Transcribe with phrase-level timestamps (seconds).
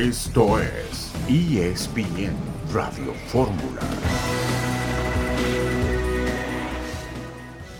[0.00, 2.32] Esto es ESPN
[2.72, 3.82] Radio Fórmula.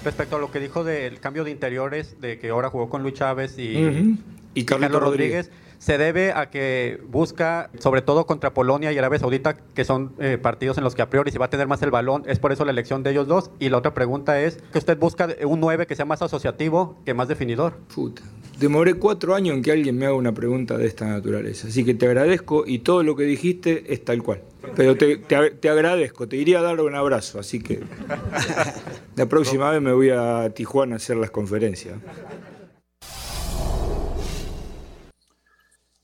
[0.05, 3.15] Respecto a lo que dijo del cambio de interiores, de que ahora jugó con Luis
[3.15, 4.19] Chávez y,
[4.53, 9.55] y Carlos Rodríguez se debe a que busca, sobre todo contra Polonia y Arabia Saudita,
[9.55, 11.91] que son eh, partidos en los que a priori se va a tener más el
[11.91, 13.51] balón, es por eso la elección de ellos dos.
[13.59, 17.15] Y la otra pregunta es que usted busca un 9 que sea más asociativo que
[17.15, 17.79] más definidor.
[17.95, 18.21] Puta.
[18.61, 21.69] Demoré cuatro años en que alguien me haga una pregunta de esta naturaleza.
[21.69, 24.43] Así que te agradezco y todo lo que dijiste es tal cual.
[24.77, 27.81] Pero te, te agradezco, te iría a dar un abrazo, así que
[29.17, 31.97] la próxima vez me voy a Tijuana a hacer las conferencias.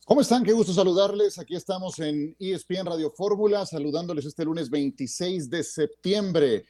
[0.06, 0.42] ¿Cómo están?
[0.42, 1.38] Qué gusto saludarles.
[1.38, 6.64] Aquí estamos en ESPN Radio Fórmula, saludándoles este lunes 26 de septiembre.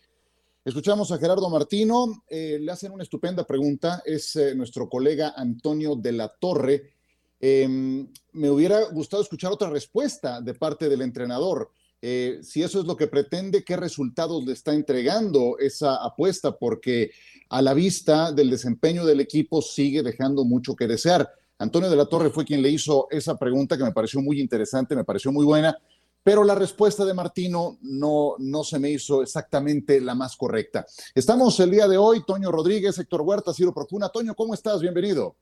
[0.66, 5.94] Escuchamos a Gerardo Martino, eh, le hacen una estupenda pregunta, es eh, nuestro colega Antonio
[5.94, 6.90] de la Torre.
[7.38, 11.70] Em, me hubiera gustado escuchar otra respuesta de parte del entrenador.
[12.02, 16.58] Eh, si eso es lo que pretende, ¿qué resultados le está entregando esa apuesta?
[16.58, 17.12] Porque
[17.48, 21.30] a la vista del desempeño del equipo sigue dejando mucho que desear.
[21.58, 24.96] Antonio de la Torre fue quien le hizo esa pregunta que me pareció muy interesante,
[24.96, 25.78] me pareció muy buena,
[26.26, 30.84] pero la respuesta de Martino no, no se me hizo exactamente la más correcta.
[31.14, 34.08] Estamos el día de hoy, Toño Rodríguez, Héctor Huerta, Ciro Procuna.
[34.08, 34.80] Toño, ¿cómo estás?
[34.80, 35.36] Bienvenido.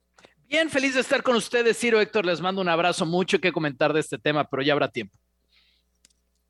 [0.46, 3.94] Bien, feliz de estar con ustedes, Ciro, Héctor, les mando un abrazo, mucho que comentar
[3.94, 5.16] de este tema, pero ya habrá tiempo.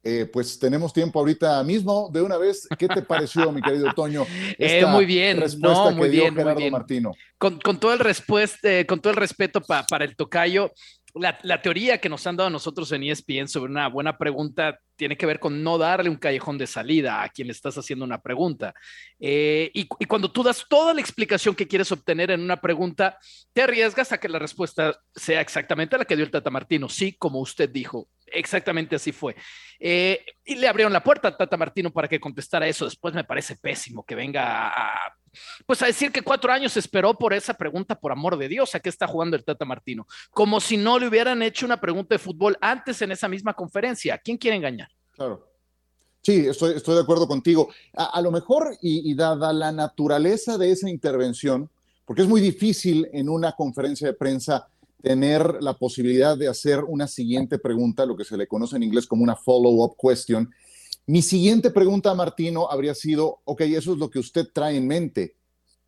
[0.02, 2.10] Eh, pues tenemos tiempo ahorita mismo.
[2.12, 4.26] De una vez, ¿qué te pareció, mi querido Toño?
[4.58, 6.72] Eh, muy bien, no, muy bien, muy bien.
[6.72, 7.12] Martino.
[7.38, 10.72] Con, todo el respuesta, con todo el respeto para el tocayo,
[11.14, 15.16] la, teoría que nos han dado a nosotros en ESPN sobre una buena pregunta tiene
[15.16, 18.20] que ver con no darle un callejón de salida a quien le estás haciendo una
[18.20, 18.74] pregunta.
[19.18, 23.18] Eh, y, y, cuando tú das toda la explicación que quieres obtener en una pregunta,
[23.52, 26.88] te arriesgas a que la respuesta sea exactamente la que dio el Tata Martino.
[26.88, 29.36] Sí, como usted dijo, exactamente así fue.
[29.78, 32.84] Eh, y le abrieron la puerta a Tata Martino para que contestara eso.
[32.84, 35.14] Después me parece pésimo que venga a,
[35.66, 38.80] pues a decir que cuatro años esperó por esa pregunta, por amor de Dios, a
[38.80, 40.06] qué está jugando el Tata Martino.
[40.30, 44.14] Como si no le hubieran hecho una pregunta de fútbol antes en esa misma conferencia.
[44.14, 44.88] ¿A quién quiere engañar?
[45.12, 45.48] Claro.
[46.22, 47.68] Sí, estoy, estoy de acuerdo contigo.
[47.92, 51.68] A, lo mejor, y dada la naturaleza de esa intervención,
[52.06, 54.68] porque es muy difícil en una conferencia de prensa
[55.04, 59.06] tener la posibilidad de hacer una siguiente pregunta, lo que se le conoce en inglés
[59.06, 60.50] como una follow-up question.
[61.06, 64.86] Mi siguiente pregunta a Martino habría sido, ok, eso es lo que usted trae en
[64.86, 65.36] mente.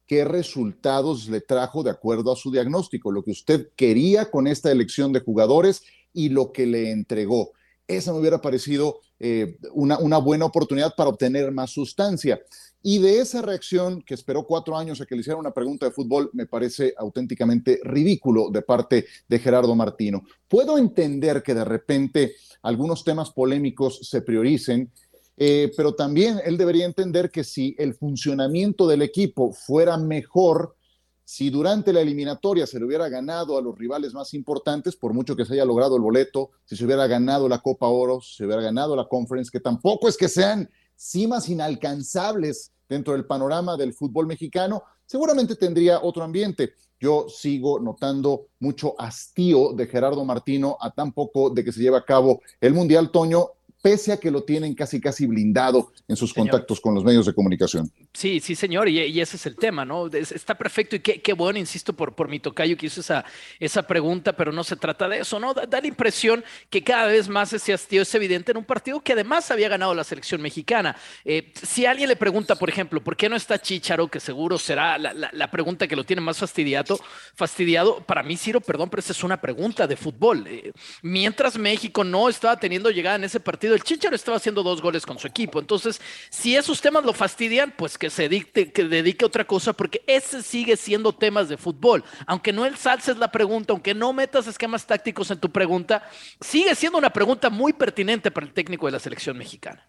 [0.06, 3.10] ¿Qué resultados le trajo de acuerdo a su diagnóstico?
[3.10, 5.82] Lo que usted quería con esta elección de jugadores
[6.12, 7.52] y lo que le entregó.
[7.88, 12.38] Esa me hubiera parecido eh, una, una buena oportunidad para obtener más sustancia.
[12.82, 15.92] Y de esa reacción, que esperó cuatro años a que le hiciera una pregunta de
[15.92, 20.22] fútbol, me parece auténticamente ridículo de parte de Gerardo Martino.
[20.46, 24.92] Puedo entender que de repente algunos temas polémicos se prioricen,
[25.36, 30.76] eh, pero también él debería entender que si el funcionamiento del equipo fuera mejor,
[31.24, 35.36] si durante la eliminatoria se le hubiera ganado a los rivales más importantes, por mucho
[35.36, 38.46] que se haya logrado el boleto, si se hubiera ganado la Copa Oro, si se
[38.46, 43.92] hubiera ganado la Conference, que tampoco es que sean cimas inalcanzables dentro del panorama del
[43.92, 46.74] fútbol mexicano, seguramente tendría otro ambiente.
[46.98, 51.98] Yo sigo notando mucho hastío de Gerardo Martino a tan poco de que se lleve
[51.98, 53.50] a cabo el Mundial Toño
[53.86, 57.32] pese a que lo tienen casi casi blindado en sus contactos con los medios de
[57.32, 57.88] comunicación.
[58.12, 60.08] Sí, sí, señor, y, ese es el tema, ¿no?
[60.08, 63.24] está perfecto y qué, bueno, insisto, por, por mi tocayo que hizo esa,
[63.60, 65.54] esa pregunta, pero no se trata de eso, ¿no?
[65.54, 69.12] Da, la impresión que cada vez más ese hastío es evidente en un partido que
[69.12, 70.96] además había ganado la selección mexicana.
[71.24, 74.98] Eh, si alguien le pregunta, por ejemplo, ¿por qué no está Chicharo, que seguro será
[74.98, 76.98] la, pregunta que lo tiene más fastidiado,
[77.36, 80.44] fastidiado, para mí, Ciro, perdón, pero esa es una pregunta de fútbol.
[80.48, 84.82] Eh, mientras México no estaba teniendo llegada en ese partido, el Chicharo estaba haciendo dos
[84.82, 85.60] goles con su equipo.
[85.60, 86.00] Entonces,
[86.30, 90.42] si esos temas lo fastidian, pues que se que dedique a otra cosa, porque ese
[90.42, 92.02] sigue siendo temas de fútbol.
[92.26, 96.02] Aunque no el salses la pregunta, aunque no metas esquemas tácticos en tu pregunta,
[96.40, 99.86] sigue siendo una pregunta muy pertinente para el técnico de la selección mexicana.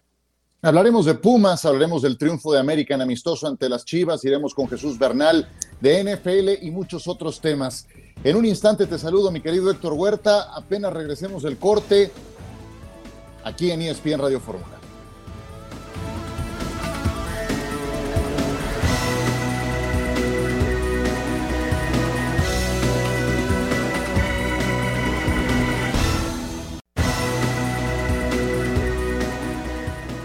[0.60, 4.68] Hablaremos de Pumas, hablaremos del triunfo de América en amistoso ante las Chivas, iremos con
[4.68, 5.48] Jesús Bernal
[5.80, 7.86] de NFL y muchos otros temas.
[8.24, 10.52] En un instante te saludo, mi querido Héctor Huerta.
[10.56, 12.10] Apenas regresemos del corte,
[13.48, 14.78] aquí en ESPN Radio Fórmula.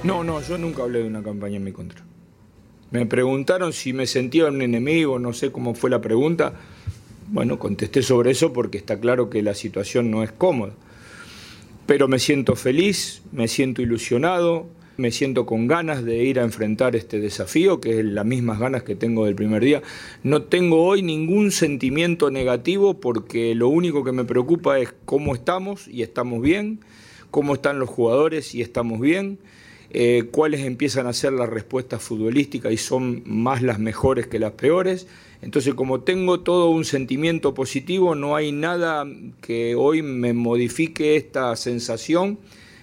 [0.03, 2.03] No, no, yo nunca hablé de una campaña en mi contra.
[2.91, 6.53] Me preguntaron si me sentía un enemigo, no sé cómo fue la pregunta.
[7.29, 10.73] Bueno, contesté sobre eso porque está claro que la situación no es cómoda.
[11.85, 16.95] Pero me siento feliz, me siento ilusionado, me siento con ganas de ir a enfrentar
[16.95, 19.81] este desafío, que es las mismas ganas que tengo del primer día.
[20.23, 25.87] No tengo hoy ningún sentimiento negativo porque lo único que me preocupa es cómo estamos
[25.87, 26.79] y estamos bien,
[27.31, 29.39] cómo están los jugadores y estamos bien,
[29.93, 34.53] eh, cuáles empiezan a ser las respuestas futbolísticas y son más las mejores que las
[34.53, 35.07] peores.
[35.43, 39.05] Entonces, como tengo todo un sentimiento positivo, no hay nada
[39.41, 42.39] que hoy me modifique esta sensación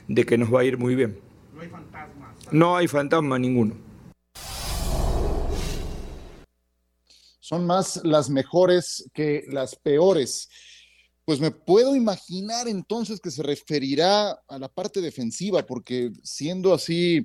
[0.07, 1.19] de que nos va a ir muy bien.
[1.53, 2.35] No hay fantasma.
[2.53, 3.75] No hay fantasma ninguno.
[7.41, 10.49] Son más las mejores que las peores.
[11.31, 17.25] Pues me puedo imaginar entonces que se referirá a la parte defensiva, porque siendo así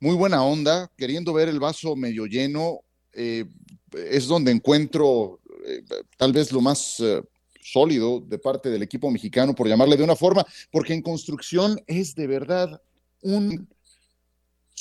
[0.00, 2.80] muy buena onda, queriendo ver el vaso medio lleno,
[3.12, 3.44] eh,
[3.92, 5.84] es donde encuentro eh,
[6.16, 7.22] tal vez lo más eh,
[7.60, 12.16] sólido de parte del equipo mexicano, por llamarle de una forma, porque en construcción es
[12.16, 12.82] de verdad
[13.20, 13.68] un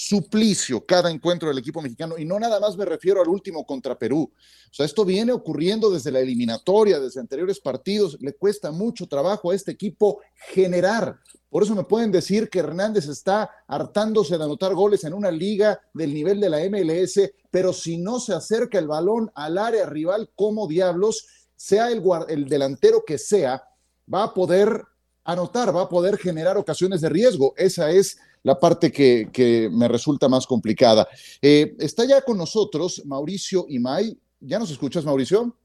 [0.04, 4.00] suplicio cada encuentro del equipo mexicano y no nada más me refiero al último contra
[4.00, 4.32] Perú.
[4.34, 9.52] O sea, esto viene ocurriendo desde la eliminatoria, desde anteriores partidos, le cuesta mucho trabajo
[9.52, 11.20] a este equipo generar.
[11.52, 15.80] Por eso me pueden decir que Hernández está hartándose de anotar goles en una liga
[15.94, 17.20] del nivel de la MLS,
[17.52, 22.46] pero si no se acerca el balón al área rival como diablos, sea el, el
[22.50, 23.64] delantero que sea,
[24.12, 24.84] va a poder
[25.24, 27.54] anotar, va a poder generar ocasiones de riesgo.
[27.58, 31.08] Esa es la parte que, me resulta más complicada.
[31.42, 34.18] Eh, está ya con nosotros Mauricio Imay.
[34.40, 35.56] ¿Ya nos escuchas, Mauricio?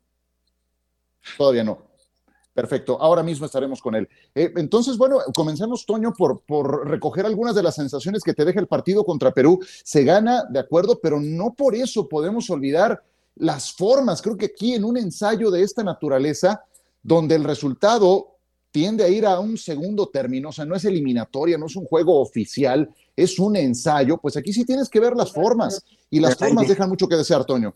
[1.36, 1.86] Todavía no.
[2.52, 4.08] Perfecto, ahora mismo estaremos con él.
[4.34, 8.60] Eh, entonces, bueno, comencemos, Toño, por, por recoger algunas de las sensaciones que te deja
[8.60, 9.58] el partido contra Perú.
[9.84, 13.02] Se gana, de acuerdo, pero no por eso podemos olvidar
[13.34, 14.22] las formas.
[14.22, 16.62] Creo que aquí en un ensayo de esta naturaleza,
[17.02, 18.35] donde el resultado
[18.76, 21.86] tiende a ir a un segundo término, o sea, no es eliminatoria, no es un
[21.86, 26.36] juego oficial, es un ensayo, pues aquí sí tienes que ver las formas y las
[26.36, 27.74] formas dejan mucho que desear, Toño.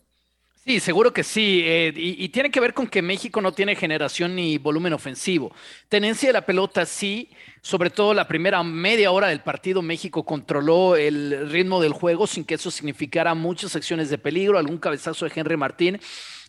[0.63, 1.63] Sí, seguro que sí.
[1.65, 5.55] Eh, y, tiene que ver con que México no tiene generación ni volumen ofensivo.
[5.89, 7.31] Tenencia de la pelota sí,
[7.63, 12.45] sobre todo la primera media hora del partido México controló el ritmo del juego sin
[12.45, 16.01] que eso significara muchas acciones de peligro, algún cabezazo de Henry Martín.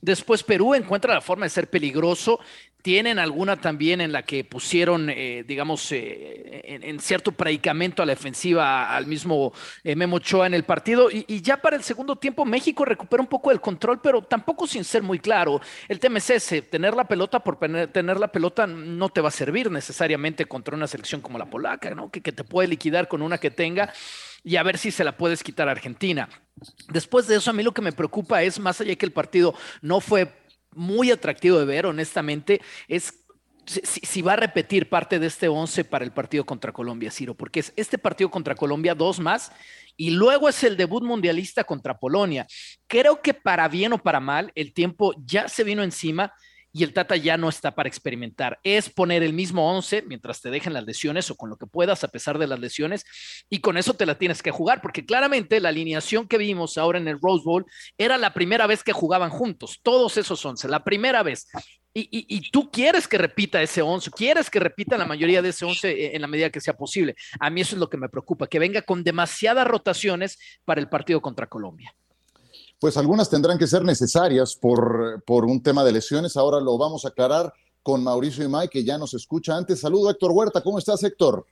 [0.02, 2.40] Después Perú encuentra la forma de ser peligroso
[2.82, 8.14] tienen alguna también en la que pusieron, eh, digamos, eh, en, cierto predicamento a la
[8.14, 9.54] defensiva al mismo
[9.84, 11.10] eh, Memo Ochoa en el partido.
[11.12, 14.84] Y, ya para el segundo tiempo México recupera un poco el control, pero tampoco sin
[14.84, 15.62] ser muy claro.
[15.88, 19.32] El tema es ese, tener la pelota por tener la pelota no te va a
[19.32, 22.10] servir necesariamente contra una selección como la polaca, ¿no?
[22.10, 23.94] Que, que te puede liquidar con una que tenga
[24.44, 26.30] y a ver si se la puedes quitar a Argentina.
[26.90, 29.54] Después de eso, a mí lo que me preocupa es, más allá que el partido
[29.82, 30.34] no fue
[30.74, 33.14] muy atractivo de ver, honestamente, es
[33.66, 37.62] si, va a repetir parte de este 11 para el partido contra Colombia, Ciro, porque
[37.62, 39.52] es este partido contra Colombia, dos más,
[39.96, 42.48] y luego es el debut mundialista contra Polonia.
[42.88, 46.34] Creo que para bien o para mal, el tiempo ya se vino encima
[46.74, 48.60] y el Tata ya no está para experimentar.
[48.64, 52.04] Es poner el mismo 11 mientras te dejen las lesiones o con lo que puedas
[52.04, 53.06] a pesar de las lesiones
[53.50, 56.98] y con eso te la tienes que jugar porque claramente la alineación que vimos ahora
[56.98, 57.66] en el Rose Bowl
[57.98, 61.48] era la primera vez que jugaban juntos, todos esos 11, la primera vez.
[61.94, 66.16] Y, tú quieres que repita ese 11, quieres que repita la mayoría de ese 11
[66.16, 67.16] en la medida que sea posible.
[67.38, 70.88] A mí eso es lo que me preocupa, que venga con demasiadas rotaciones para el
[70.88, 71.94] partido contra Colombia
[72.82, 76.36] pues algunas tendrán que ser necesarias por, por un tema de lesiones.
[76.36, 79.82] Ahora lo vamos a aclarar con Mauricio Imay, que ya nos escucha antes.
[79.82, 80.64] Saludo, Héctor Huerta.
[80.64, 81.46] ¿Cómo estás, Héctor?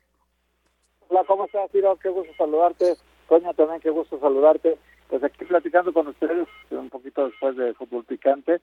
[1.08, 1.96] Hola, ¿cómo estás, Ciro?
[2.02, 2.98] Qué gusto saludarte.
[3.28, 4.80] Coña, también qué gusto saludarte.
[5.08, 8.56] Pues aquí platicando con ustedes un poquito después de fútbol picante.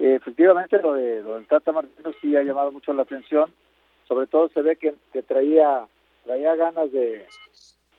[0.00, 3.54] Eh, efectivamente, lo, de, del Tata Martino sí ha llamado mucho la atención.
[4.08, 5.86] Sobre todo se ve que, que traía,
[6.24, 7.24] traía ganas de,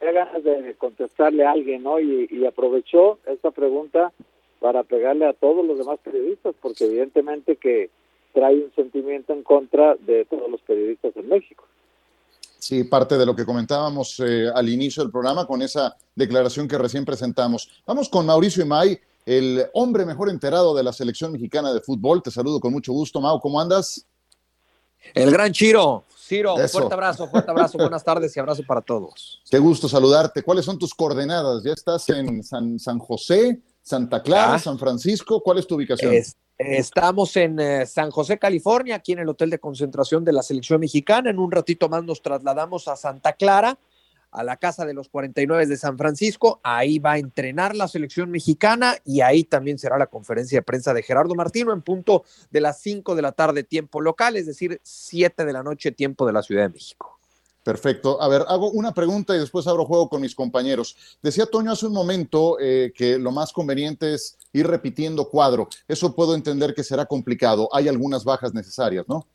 [0.02, 2.00] ganas de contestarle a alguien, ¿no?
[2.00, 4.12] Y, aprovechó esta pregunta
[4.60, 7.90] para pegarle a todos los demás periodistas, porque evidentemente que
[8.34, 11.66] trae un sentimiento en contra de todos los periodistas en México.
[12.58, 16.78] Sí, parte de lo que comentábamos eh, al inicio del programa con esa declaración que
[16.78, 17.82] recién presentamos.
[17.88, 22.22] Vamos con Mauricio Imay, el hombre mejor enterado de la selección mexicana de fútbol.
[22.22, 23.40] Te saludo con mucho gusto, Mau.
[23.40, 24.06] ¿Cómo andas?
[25.14, 29.42] El gran Chiro, Ciro, fuerte abrazo, fuerte abrazo, buenas tardes y abrazo para todos.
[29.52, 30.44] Qué gusto saludarte.
[30.44, 31.62] ¿Cuáles son tus coordenadas?
[31.62, 35.42] ¿Ya estás en San, San José, Santa Clara, San Francisco?
[35.44, 36.14] ¿Cuál es tu ubicación?
[36.58, 40.80] estamos en eh, San José, California, aquí en el hotel de concentración de la selección
[40.80, 41.30] mexicana.
[41.32, 43.78] En un ratito más nos trasladamos a Santa Clara
[44.32, 46.60] a la Casa de los 49 de San Francisco.
[46.64, 50.94] Ahí va a entrenar la selección mexicana y ahí también será la conferencia de prensa
[50.94, 54.80] de Gerardo Martino en punto de las 5 de la tarde tiempo local, es decir,
[54.84, 57.20] 7 de la noche tiempo de la Ciudad de México.
[57.64, 58.20] Perfecto.
[58.22, 60.96] A ver, hago una pregunta y después abro juego con mis compañeros.
[61.22, 65.70] Decía Toño hace un momento eh, que lo más conveniente es ir repitiendo cuadro.
[65.88, 67.70] Eso puedo entender que será complicado.
[67.72, 69.28] Hay algunas bajas necesarias, ¿no?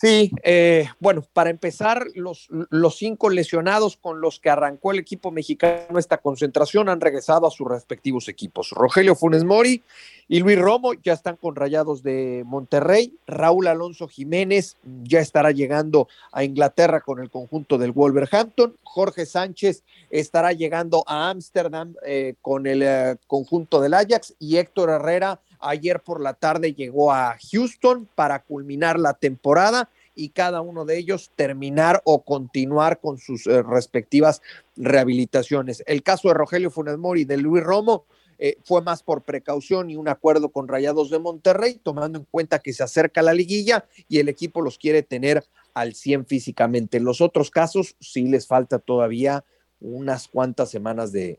[0.00, 5.32] Sí, eh, bueno, para empezar, los, los cinco lesionados con los que arrancó el equipo
[5.32, 8.70] mexicano esta concentración han regresado a sus respectivos equipos.
[8.70, 9.82] Rogelio Funes Mori
[10.28, 13.12] y Luis Romo ya están con Rayados de Monterrey.
[13.26, 18.76] Raúl Alonso Jiménez ya estará llegando a Inglaterra con el conjunto del Wolverhampton.
[18.84, 24.90] Jorge Sánchez estará llegando a Ámsterdam eh, con el eh, conjunto del Ajax y Héctor
[24.90, 30.84] Herrera Ayer por la tarde llegó a Houston para culminar la temporada y cada uno
[30.84, 34.42] de ellos terminar o continuar con sus eh, respectivas
[34.76, 35.84] rehabilitaciones.
[35.86, 38.04] El caso de Rogelio Funes Mori y de Luis Romo
[38.38, 42.58] eh, fue más por precaución y un acuerdo con Rayados de Monterrey, tomando en cuenta
[42.58, 46.96] que se acerca la liguilla y el equipo los quiere tener al 100 físicamente.
[46.96, 49.44] En los otros casos sí les falta todavía
[49.80, 51.38] unas cuantas semanas de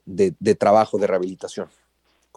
[0.58, 1.68] trabajo de rehabilitación.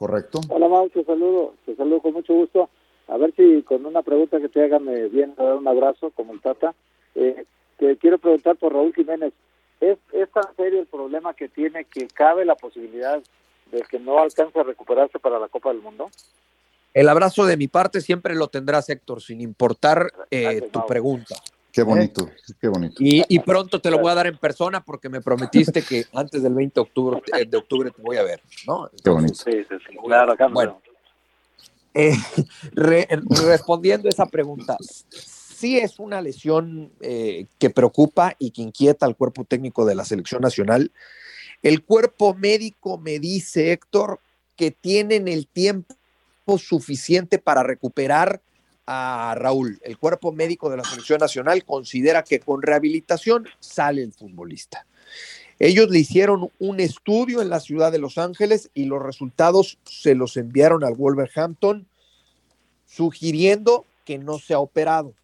[0.02, 0.40] Correcto.
[0.48, 2.68] Hola Mau, te saludo, te saludo con mucho gusto.
[3.06, 6.10] A ver si con una pregunta que te hagan me viene a dar un abrazo
[6.10, 6.74] como el Tata.
[7.14, 7.44] Eh,
[7.78, 9.32] te quiero preguntar por Raúl Jiménez.
[9.80, 13.22] ¿Es, ¿Es tan serio el problema que tiene que cabe la posibilidad
[13.70, 16.10] de que no alcance a recuperarse para la Copa del Mundo?
[16.94, 21.36] El abrazo de mi parte siempre lo tendrás, Héctor, sin importar eh, tu pregunta.
[21.72, 22.96] Qué bonito, qué bonito.
[22.98, 26.52] Y, pronto te lo voy a dar en persona porque me prometiste que antes del
[26.52, 28.90] 20 de octubre, eh, de octubre te voy a ver, ¿no?
[29.02, 29.34] qué bonito.
[29.34, 29.96] Sí, sí, sí.
[30.04, 30.82] Claro, acá Bueno,
[31.94, 32.14] eh,
[32.74, 34.76] respondiendo a esa pregunta,
[35.62, 40.04] sí es una lesión eh, que preocupa y que inquieta al cuerpo técnico de la
[40.04, 40.92] selección nacional.
[41.62, 44.20] El cuerpo médico me dice, Héctor,
[44.56, 45.94] que tienen el tiempo
[46.58, 48.42] suficiente para recuperar
[49.34, 49.78] Raúl.
[49.82, 54.86] El cuerpo médico de la selección nacional considera que con rehabilitación sale el futbolista.
[55.58, 60.14] Ellos le hicieron un estudio en la ciudad de Los Ángeles y los resultados se
[60.14, 61.86] los enviaron al Wolverhampton,
[62.86, 65.14] sugiriendo que no se ha operado.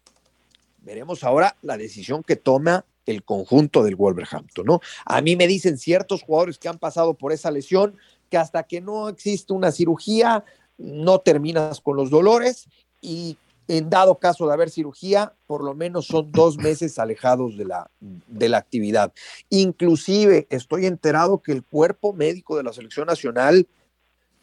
[0.81, 4.81] Veremos ahora la decisión que toma el conjunto del Wolverhampton, ¿no?
[5.05, 7.97] A mí me dicen ciertos jugadores que han pasado por esa lesión
[8.29, 10.45] que hasta que no existe una cirugía
[10.77, 12.67] no terminas con los dolores
[13.01, 13.37] y
[13.69, 17.91] en dado caso de haber cirugía, por lo menos son dos meses alejados de la,
[17.99, 19.13] de la actividad.
[19.49, 23.67] Inclusive estoy enterado que el cuerpo médico de la selección nacional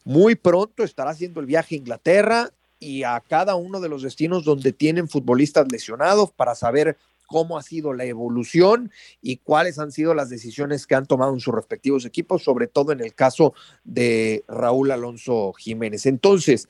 [0.04, 4.44] muy pronto estará haciendo el viaje a Inglaterra y a cada uno de los destinos
[4.44, 10.14] donde tienen futbolistas lesionados para saber cómo ha sido la evolución y cuáles han sido
[10.14, 14.44] las decisiones que han tomado en sus respectivos equipos, sobre todo en el caso de
[14.46, 16.06] Raúl Alonso Jiménez.
[16.06, 16.68] Entonces,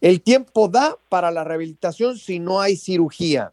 [0.00, 3.52] el tiempo da para la rehabilitación si no hay cirugía.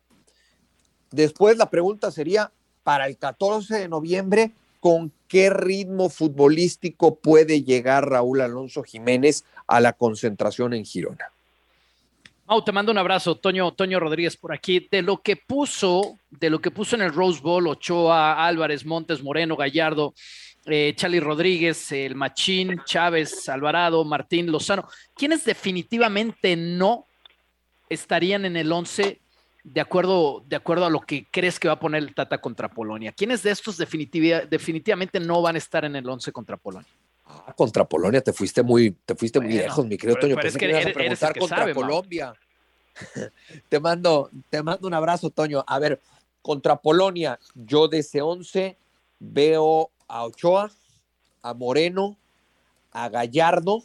[1.12, 2.52] Después la pregunta sería,
[2.84, 9.80] para el 14 de noviembre, ¿con qué ritmo futbolístico puede llegar Raúl Alonso Jiménez a
[9.80, 11.32] la concentración en Girona?
[12.48, 14.88] Mau, te mando un abrazo, Toño, Toño Rodríguez por aquí.
[14.92, 19.24] De lo que puso, de lo que puso en el Rose Bowl, Ochoa, Álvarez, Montes,
[19.24, 20.14] Moreno, Gallardo,
[20.66, 27.06] eh, Charlie Rodríguez, el Machín, Chávez, Alvarado, Martín, Lozano, ¿quiénes definitivamente no
[27.90, 29.20] estarían en el 11
[29.64, 32.70] de acuerdo, de acuerdo a lo que crees que va a poner el Tata contra
[32.70, 33.12] Polonia?
[33.12, 36.90] ¿Quiénes de estos definitivamente no van a estar en el 11 contra Polonia?
[37.26, 40.36] Ah, contra Polonia te fuiste muy, te fuiste muy lejos, mi querido Toño.
[40.36, 42.34] Pensé que, ibas a preguntar contra Colombia.
[43.70, 45.64] te mando, te mando un abrazo, Toño.
[45.68, 46.00] A ver,
[46.42, 48.78] contra Polonia, yo de ese 11
[49.20, 50.72] veo a Ochoa,
[51.42, 52.18] a Moreno,
[52.92, 53.84] a Gallardo.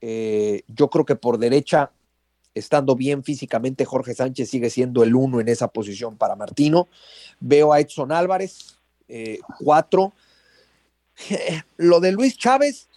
[0.00, 1.90] Eh, yo creo que por derecha,
[2.54, 6.88] estando bien físicamente, Jorge Sánchez sigue siendo el uno en esa posición para Martino.
[7.40, 8.78] Veo a Edson Álvarez,
[9.08, 10.12] eh, cuatro.
[11.76, 12.88] Lo de Luis Chávez,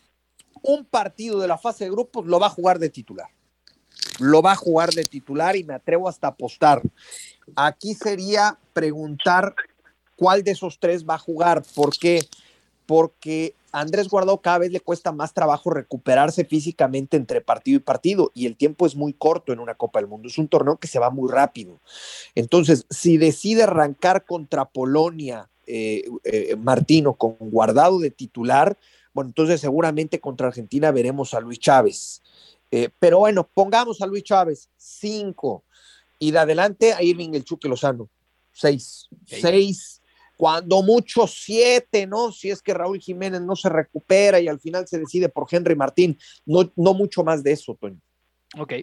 [0.62, 3.30] un partido de la fase de grupos lo va a jugar de titular.
[4.20, 6.82] Lo va a jugar de titular y me atrevo hasta apostar.
[7.56, 9.56] Aquí sería preguntar
[10.18, 11.64] cuál de esos tres va a jugar.
[11.74, 12.28] ¿Por qué?
[12.86, 17.82] Porque a Andrés Guardado cada vez le cuesta más trabajo recuperarse físicamente entre partido y
[17.82, 20.28] partido y el tiempo es muy corto en una Copa del Mundo.
[20.28, 21.80] Es un torneo que se va muy rápido.
[22.36, 28.78] Entonces, si decide arrancar contra Polonia, eh, eh, Martino, con Guardado de titular,
[29.14, 32.22] bueno, entonces seguramente contra Argentina veremos a Luis Chávez.
[32.72, 35.64] Eh, pero bueno, pongamos a Luis Chávez, cinco,
[36.20, 38.10] y de adelante a Irving el Chuque Lozano,
[38.52, 39.08] seis.
[39.26, 40.02] Seis
[40.38, 42.32] cuando mucho siete, ¿no?
[42.32, 45.76] Si es que Raúl Jiménez no se recupera y al final se decide por Henry
[45.76, 48.00] Martín, no, no mucho más de eso, Toño.
[48.58, 48.74] Ok.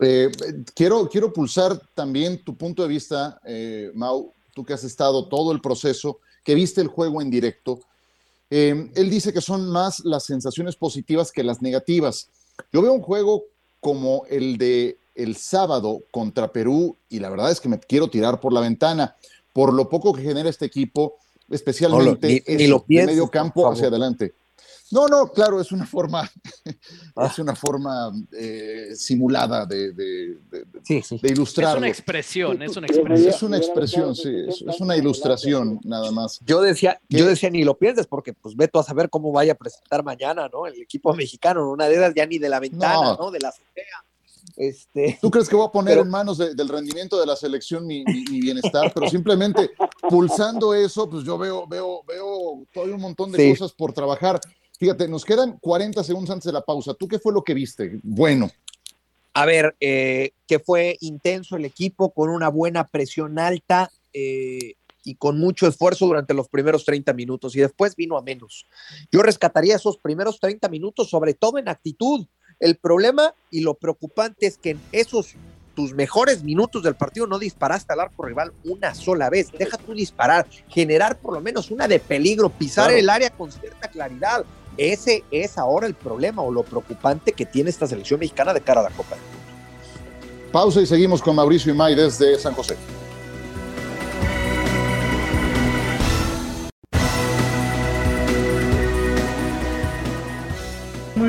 [0.00, 0.30] Eh,
[0.74, 5.52] quiero, quiero pulsar también tu punto de vista, eh, Mau, tú que has estado todo
[5.52, 7.80] el proceso, que viste el juego en directo.
[8.50, 12.30] Eh, él dice que son más las sensaciones positivas que las negativas.
[12.72, 13.44] Yo veo un juego
[13.80, 18.40] como el de el sábado contra Perú y la verdad es que me quiero tirar
[18.40, 19.16] por la ventana
[19.52, 21.16] por lo poco que genera este equipo,
[21.48, 24.34] especialmente ni, lo de medio campo hacia adelante.
[24.92, 26.28] No, no, claro, es una forma,
[27.16, 27.26] ah.
[27.26, 30.36] es una forma eh, simulada de, de,
[31.22, 31.74] ilustrar.
[31.74, 33.28] Es una expresión, es una expresión.
[33.28, 36.40] Es una expresión, sí, es, una ilustración nada más.
[36.44, 39.56] Yo decía, yo decía ni lo pienses, porque pues veto a saber cómo vaya a
[39.56, 40.66] presentar mañana, ¿no?
[40.66, 43.30] El equipo mexicano, una de esas ya ni de la ventana, ¿no?
[43.30, 44.04] De la azotea.
[44.56, 48.04] Este, ¿Tú crees que voy a poner en manos del rendimiento de la selección mi,
[48.04, 48.92] bienestar?
[48.94, 49.70] Pero simplemente
[50.08, 54.40] pulsando eso, pues yo veo, veo, veo todavía un montón de cosas por trabajar.
[54.78, 56.94] Fíjate, nos quedan 40 segundos antes de la pausa.
[56.94, 58.00] ¿Tú qué fue lo que viste?
[58.02, 58.50] Bueno.
[59.34, 65.14] A ver, eh, que fue intenso el equipo con una buena presión alta eh, y
[65.14, 68.66] con mucho esfuerzo durante los primeros 30 minutos y después vino a menos.
[69.12, 72.26] Yo rescataría esos primeros 30 minutos, sobre todo en actitud
[72.60, 75.34] el problema y lo preocupante es que en esos
[75.74, 79.50] tus mejores minutos del partido no disparaste al arco rival una sola vez.
[79.50, 83.88] Deja tú disparar, generar por lo menos una de peligro, pisar el área con cierta
[83.88, 84.44] claridad.
[84.76, 88.80] Ese es ahora el problema o lo preocupante que tiene esta selección mexicana de cara
[88.80, 90.52] a la Copa del Mundo.
[90.52, 92.76] Pausa y seguimos con Mauricio y May desde San José.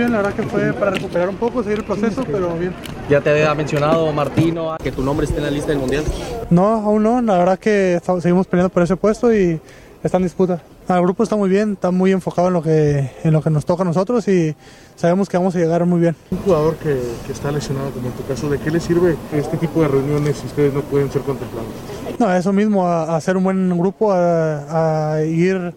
[0.01, 2.73] Bien, la verdad que fue para recuperar un poco, seguir el proceso, pero bien.
[3.09, 6.03] ¿Ya te había mencionado Martino que tu nombre esté en la lista del Mundial?
[6.49, 9.59] No, aún no, la verdad que seguimos peleando por ese puesto y
[10.03, 10.61] está en disputa.
[10.89, 13.63] El grupo está muy bien, está muy enfocado en lo que, en lo que nos
[13.63, 14.55] toca a nosotros y
[14.95, 16.15] sabemos que vamos a llegar muy bien.
[16.31, 19.57] Un jugador que, que está lesionado, como en tu caso, ¿de qué le sirve este
[19.57, 21.69] tipo de reuniones si ustedes no pueden ser contemplados?
[22.17, 25.73] No, eso mismo, a, hacer un buen grupo, a, a ir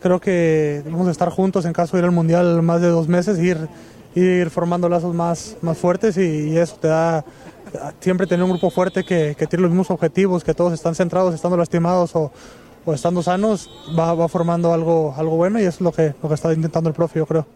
[0.00, 3.08] creo que vamos a estar juntos en caso de ir al Mundial más de dos
[3.08, 3.68] meses, ir,
[4.14, 7.24] ir formando lazos más, más fuertes y, eso te da
[8.00, 11.56] siempre tener un grupo fuerte que, tiene los mismos objetivos, que todos están centrados, estando
[11.56, 12.32] lastimados o,
[12.84, 16.28] o estando sanos, va, va, formando algo, algo bueno y eso es lo que, lo
[16.28, 17.46] que está intentando el profe, yo creo.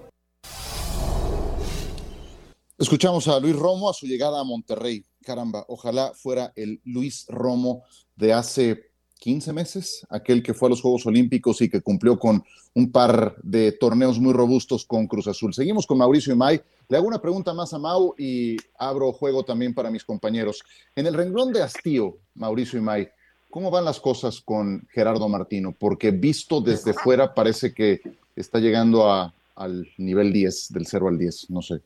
[2.78, 5.04] Escuchamos a Luis Romo a su llegada a Monterrey.
[5.22, 7.84] Caramba, ojalá fuera el Luis Romo
[8.16, 8.91] de hace
[9.22, 12.42] 15 meses, aquel que fue a los Juegos Olímpicos y que cumplió con
[12.74, 15.54] un par de torneos muy robustos con Cruz Azul.
[15.54, 16.60] Seguimos con Mauricio y May.
[16.88, 20.64] Le hago una pregunta más a Mau y abro juego también para mis compañeros.
[20.96, 23.08] En el renglón de hastío, Mauricio y May,
[23.48, 25.72] ¿cómo van las cosas con Gerardo Martino?
[25.78, 28.00] Porque visto desde fuera parece que
[28.34, 31.50] está llegando a, al nivel 10, del 0 al 10.
[31.50, 31.80] No sé,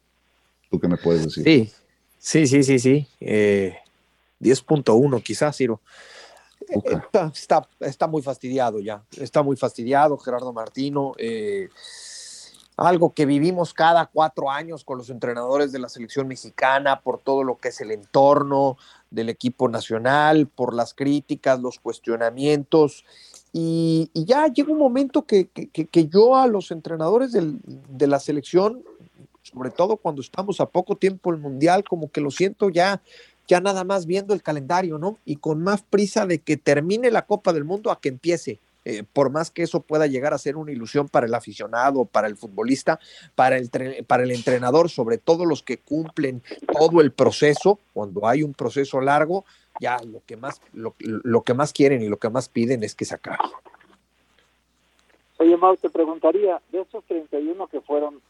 [0.70, 1.44] ¿tú qué me puedes decir?
[1.44, 1.70] Sí,
[2.18, 3.06] sí, sí, sí, sí.
[3.20, 3.76] Eh,
[4.40, 5.82] 10.1 quizás, Ciro.
[7.32, 11.12] Está, está, muy fastidiado ya, está muy fastidiado Gerardo Martino.
[11.16, 11.68] Eh,
[12.76, 17.42] algo que vivimos cada cuatro años con los entrenadores de la selección mexicana por todo
[17.42, 18.76] lo que es el entorno
[19.10, 23.04] del equipo nacional, por las críticas, los cuestionamientos.
[23.52, 28.82] Y, ya llega un momento que, que, yo a los entrenadores de la selección,
[29.40, 33.00] sobre todo cuando estamos a poco tiempo el Mundial, como que lo siento ya
[33.46, 35.18] ya nada más viendo el calendario, ¿no?
[35.24, 38.60] Y con más prisa de que termine la Copa del Mundo a que empiece.
[38.88, 42.28] Eh, por más que eso pueda llegar a ser una ilusión para el aficionado, para
[42.28, 43.00] el futbolista,
[43.34, 43.68] para el,
[44.06, 46.40] para el entrenador, sobre todo los que cumplen
[46.72, 49.44] todo el proceso, cuando hay un proceso largo,
[49.80, 50.94] ya lo que más, lo,
[51.42, 53.38] que más quieren y lo que más piden es que se acabe.
[55.38, 58.20] Oye, Mau, te preguntaría, de esos 31 que fueron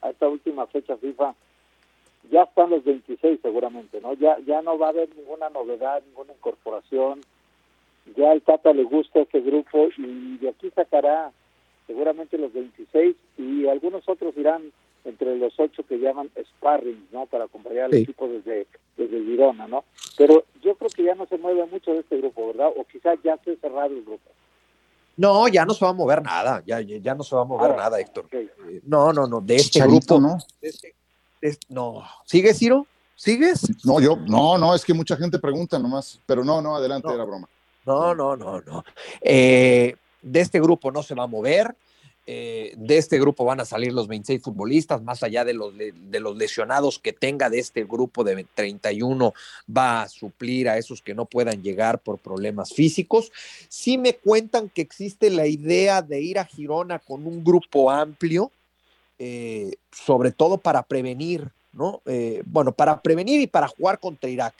[0.00, 1.34] a esta última fecha FIFA,
[2.30, 4.14] ya están los 26 seguramente, ¿no?
[4.14, 7.20] Ya, ya no va a haber ninguna novedad, ninguna incorporación.
[8.16, 11.32] Ya al Tata le gusta este grupo y de aquí sacará
[11.86, 14.72] seguramente los 26 y algunos otros irán
[15.04, 17.26] entre los ocho que llaman sparring, ¿no?
[17.26, 19.84] Para acompañar al equipo desde, desde Girona, ¿no?
[20.16, 22.70] Pero yo creo que ya no se mueve mucho de este grupo, ¿verdad?
[22.76, 24.30] O quizás ya se ha cerrado el grupo.
[25.16, 27.70] No, ya no se va a mover nada, ya, ya no se va a mover
[27.70, 28.26] ah, nada, Héctor.
[28.84, 30.36] No, no, no, de este grupo, ¿no?
[30.60, 30.94] De este,
[31.68, 32.04] no.
[32.24, 32.86] ¿Sigues, Ciro?
[33.14, 33.62] ¿Sigues?
[33.84, 37.24] No, yo, no, no, es que mucha gente pregunta nomás, pero no, no, adelante, era
[37.24, 37.48] broma.
[37.86, 38.84] No, no, no, no.
[39.22, 41.74] Eh, de este grupo no se va a mover.
[42.28, 46.20] Eh, de este grupo van a salir los 26 futbolistas, más allá de los, de,
[46.20, 49.32] los lesionados que tenga de este grupo de 31,
[49.74, 53.30] va a suplir a esos que no puedan llegar por problemas físicos.
[53.68, 58.50] Sí me cuentan que existe la idea de ir a Girona con un grupo amplio,
[59.18, 62.02] eh, sobre todo para prevenir ¿no?
[62.06, 64.54] Eh, bueno, para prevenir y para jugar contra Irak.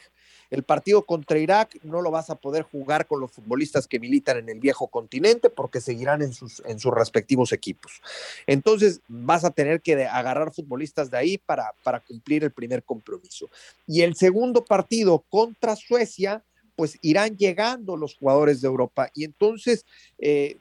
[0.48, 4.36] El partido contra Irak no lo vas a poder jugar con los futbolistas que militan
[4.36, 8.00] en el viejo continente porque seguirán en sus, en sus respectivos equipos.
[8.46, 13.48] Entonces vas a tener que agarrar futbolistas de ahí para, para cumplir el primer compromiso.
[13.88, 16.44] Y el segundo partido contra Suecia,
[16.76, 19.10] pues irán llegando los jugadores de Europa.
[19.14, 19.84] Y entonces
[20.18, 20.58] eh,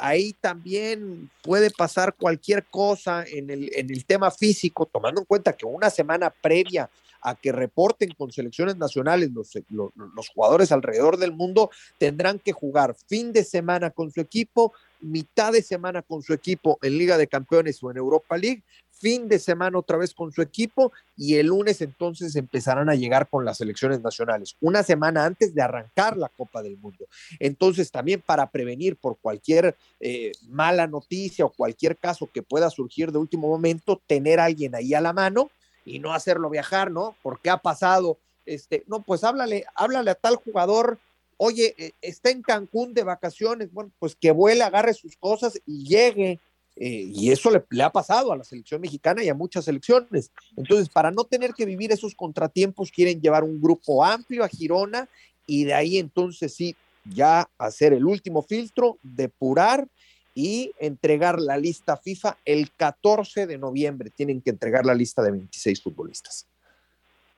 [0.00, 5.52] ahí también puede pasar cualquier cosa en el, en el tema físico, tomando en cuenta
[5.52, 6.90] que una semana previa
[7.22, 12.96] a que reporten con selecciones nacionales los, los, jugadores alrededor del mundo, tendrán que jugar
[13.06, 17.28] fin de semana con su equipo, mitad de semana con su equipo en Liga de
[17.28, 18.62] Campeones o en Europa League,
[19.02, 23.28] fin de semana otra vez con su equipo y el lunes entonces empezarán a llegar
[23.28, 27.08] con las selecciones nacionales, una semana antes de arrancar la Copa del Mundo.
[27.40, 33.10] Entonces también para prevenir por cualquier eh, mala noticia o cualquier caso que pueda surgir
[33.10, 35.50] de último momento, tener a alguien ahí a la mano
[35.84, 37.16] y no hacerlo viajar, ¿no?
[37.22, 41.00] Porque ha pasado, este, no, pues háblale, háblale a tal jugador,
[41.38, 45.84] oye, eh, está en Cancún de vacaciones, bueno, pues que vuele, agarre sus cosas y
[45.88, 46.38] llegue.
[46.76, 50.30] Eh, y eso le, ha pasado a la selección mexicana y a muchas selecciones.
[50.56, 55.08] Entonces, para no tener que vivir esos contratiempos, quieren llevar un grupo amplio a Girona
[55.46, 59.86] y de ahí entonces sí, ya hacer el último filtro, depurar
[60.34, 64.10] y entregar la lista FIFA el 14 de noviembre.
[64.10, 66.46] Tienen que entregar la lista de 26 futbolistas.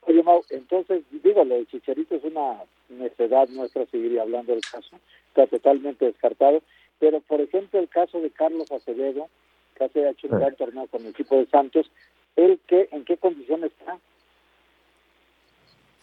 [0.07, 5.47] Oye, Mau, entonces, digo, lo Chicharito es una necedad nuestra seguir hablando del caso, está
[5.47, 6.61] totalmente descartado,
[6.99, 9.29] pero por ejemplo el caso de Carlos Acevedo,
[9.75, 11.91] que hace hecho un gran torneo con el equipo de Santos,
[12.35, 13.99] ¿él qué, en qué condiciones está?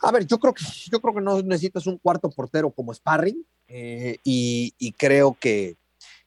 [0.00, 3.46] A ver, yo creo que yo creo que no necesitas un cuarto portero como sparring
[3.68, 5.76] eh, y, y, creo que,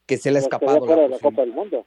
[0.06, 1.86] que se le ha escapado la, la Copa del Mundo.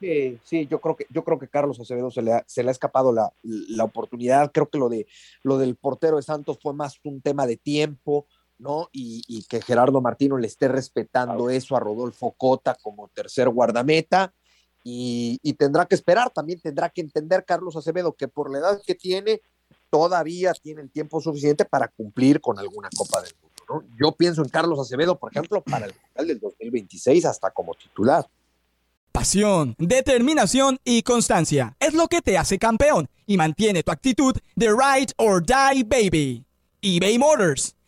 [0.00, 2.68] Sí, sí, yo creo que, yo creo que Carlos Acevedo se le ha, se le
[2.68, 4.52] ha escapado la, la, oportunidad.
[4.52, 5.06] Creo que lo de
[5.42, 8.26] lo del portero de Santos fue más un tema de tiempo,
[8.58, 8.88] ¿no?
[8.92, 14.32] Y, y que Gerardo Martino le esté respetando eso a Rodolfo Cota como tercer guardameta.
[14.84, 18.80] Y, y, tendrá que esperar, también tendrá que entender Carlos Acevedo que por la edad
[18.86, 19.40] que tiene,
[19.90, 23.56] todavía tiene el tiempo suficiente para cumplir con alguna Copa del Mundo.
[23.68, 23.96] ¿no?
[23.98, 28.28] Yo pienso en Carlos Acevedo, por ejemplo, para el Mundial del 2026 hasta como titular.
[29.10, 34.68] Pasión, determinación y constancia es lo que te hace campeón y mantiene tu actitud de
[34.68, 36.44] ride or die baby.
[36.82, 37.75] eBay Motors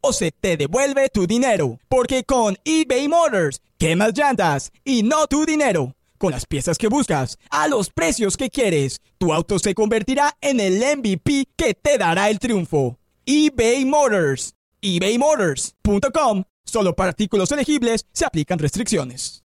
[0.00, 1.78] o se te devuelve tu dinero.
[1.88, 5.94] Porque con eBay Motors, quemas llantas y no tu dinero.
[6.18, 10.60] Con las piezas que buscas, a los precios que quieres, tu auto se convertirá en
[10.60, 12.98] el MVP que te dará el triunfo.
[13.24, 16.44] eBay Motors ebaymotors.com.
[16.64, 19.44] Solo para artículos elegibles se aplican restricciones.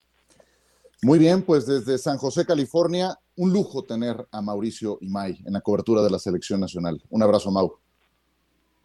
[1.02, 5.62] Muy bien, pues desde San José, California, un lujo tener a Mauricio Imay en la
[5.62, 7.02] cobertura de la selección nacional.
[7.10, 7.78] Un abrazo, Mau.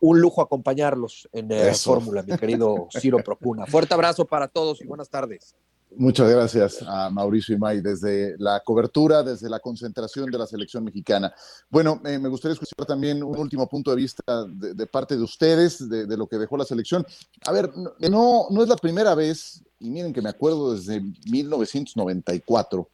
[0.00, 3.66] Un lujo acompañarlos en la Fórmula, mi querido Ciro Procuna.
[3.66, 5.54] Fuerte abrazo para todos y buenas tardes.
[5.96, 11.32] Muchas gracias a Mauricio Imay desde la cobertura, desde la concentración de la selección mexicana.
[11.70, 15.22] Bueno, eh, me gustaría escuchar también un último punto de vista de, de parte de
[15.22, 17.06] ustedes, de, de, lo que dejó la selección.
[17.46, 22.88] A ver, no, no es la primera vez, y miren que me acuerdo desde 1994,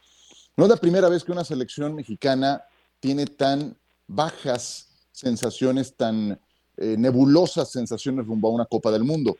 [0.57, 2.63] no es la primera vez que una selección mexicana
[3.01, 6.39] tiene tan bajas sensaciones, tan
[6.77, 9.37] eh, nebulosas sensaciones rumbo a una Copa del Mundo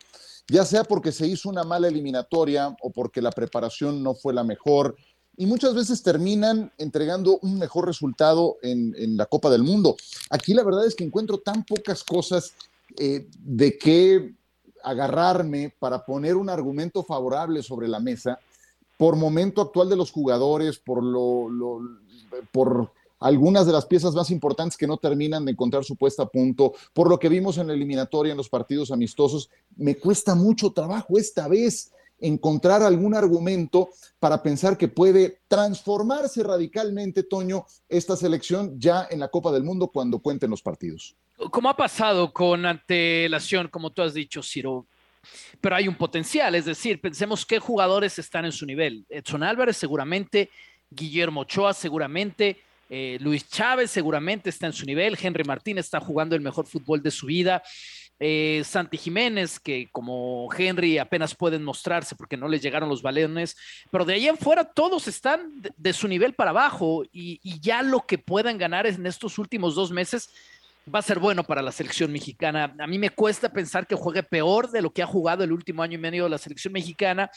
[0.48, 4.43] ya sea porque se hizo una mala eliminatoria o porque la preparación no fue la
[4.43, 4.95] mejor,
[5.38, 9.95] y muchas veces terminan entregando un mejor resultado en, en la Copa del Mundo.
[10.30, 12.54] Aquí la verdad es que encuentro tan pocas cosas
[12.98, 14.34] eh, de qué
[14.84, 18.39] agarrarme para poner un argumento favorable sobre la mesa
[18.98, 21.82] por momento actual de los jugadores, por lo, lo
[22.54, 22.93] por
[23.26, 26.74] algunas de las piezas más importantes que no terminan de encontrar su puesta a punto,
[26.94, 31.18] por lo que vimos en la eliminatoria, en los partidos amistosos, me cuesta mucho trabajo
[31.18, 39.08] esta vez encontrar algún argumento para pensar que puede transformarse radicalmente, Toño, esta selección ya
[39.10, 41.16] en la Copa del Mundo cuando cuenten los partidos.
[41.50, 44.86] Como ha pasado con antelación, como tú has dicho, Ciro,
[45.60, 49.04] pero hay un potencial, es decir, pensemos qué jugadores están en su nivel.
[49.10, 50.52] Edson Álvarez seguramente,
[50.92, 56.36] Guillermo Ochoa seguramente, Eh, Luis Chávez seguramente está en su nivel, Henry Martínez está jugando
[56.36, 57.63] el mejor fútbol de su vida.
[58.17, 63.58] Eh, Santi Jiménez, que como Henry apenas pueden mostrarse porque no les llegaron los balones,
[63.91, 67.82] pero de ahí en fuera todos están de, su nivel para abajo y, y, ya
[67.82, 70.30] lo que puedan ganar en estos últimos dos meses
[70.93, 72.76] va a ser bueno para la selección mexicana.
[72.80, 75.82] A mí me cuesta pensar que juegue peor de lo que ha jugado el último
[75.82, 77.30] año y medio de la selección mexicana.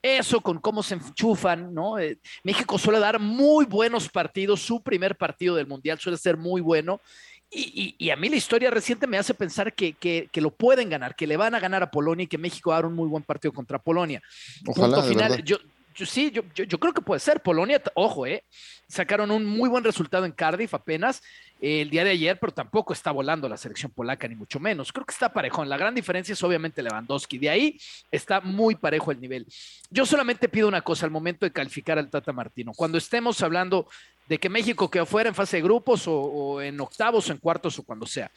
[0.00, 1.98] Eso con cómo se enchufan, ¿no?
[1.98, 4.62] Eh, México suele dar muy buenos partidos.
[4.62, 7.00] Su primer partido del Mundial suele ser muy bueno.
[7.54, 11.26] Y, a mí la historia reciente me hace pensar que, que, lo pueden ganar, que
[11.26, 13.78] le van a ganar a Polonia y que México haga un muy buen partido contra
[13.78, 14.22] Polonia.
[14.66, 15.58] Ojalá, final, yo,
[15.94, 16.42] sí, yo,
[16.78, 17.40] creo que puede ser.
[17.42, 18.44] Polonia, ojo, eh,
[18.88, 21.22] sacaron un muy buen resultado en Cardiff apenas
[21.60, 24.92] el día de ayer, pero tampoco está volando la selección polaca, ni mucho menos.
[24.92, 25.68] Creo que está parejón.
[25.68, 27.38] La gran diferencia es obviamente Lewandowski.
[27.38, 29.46] De ahí está muy parejo el nivel.
[29.88, 32.72] Yo solamente pido una cosa al momento de calificar al Tata Martino.
[32.74, 33.86] Cuando estemos hablando
[34.28, 37.78] de que México quedó fuera en fase de grupos o, en octavos o en cuartos
[37.78, 38.30] o cuando sea,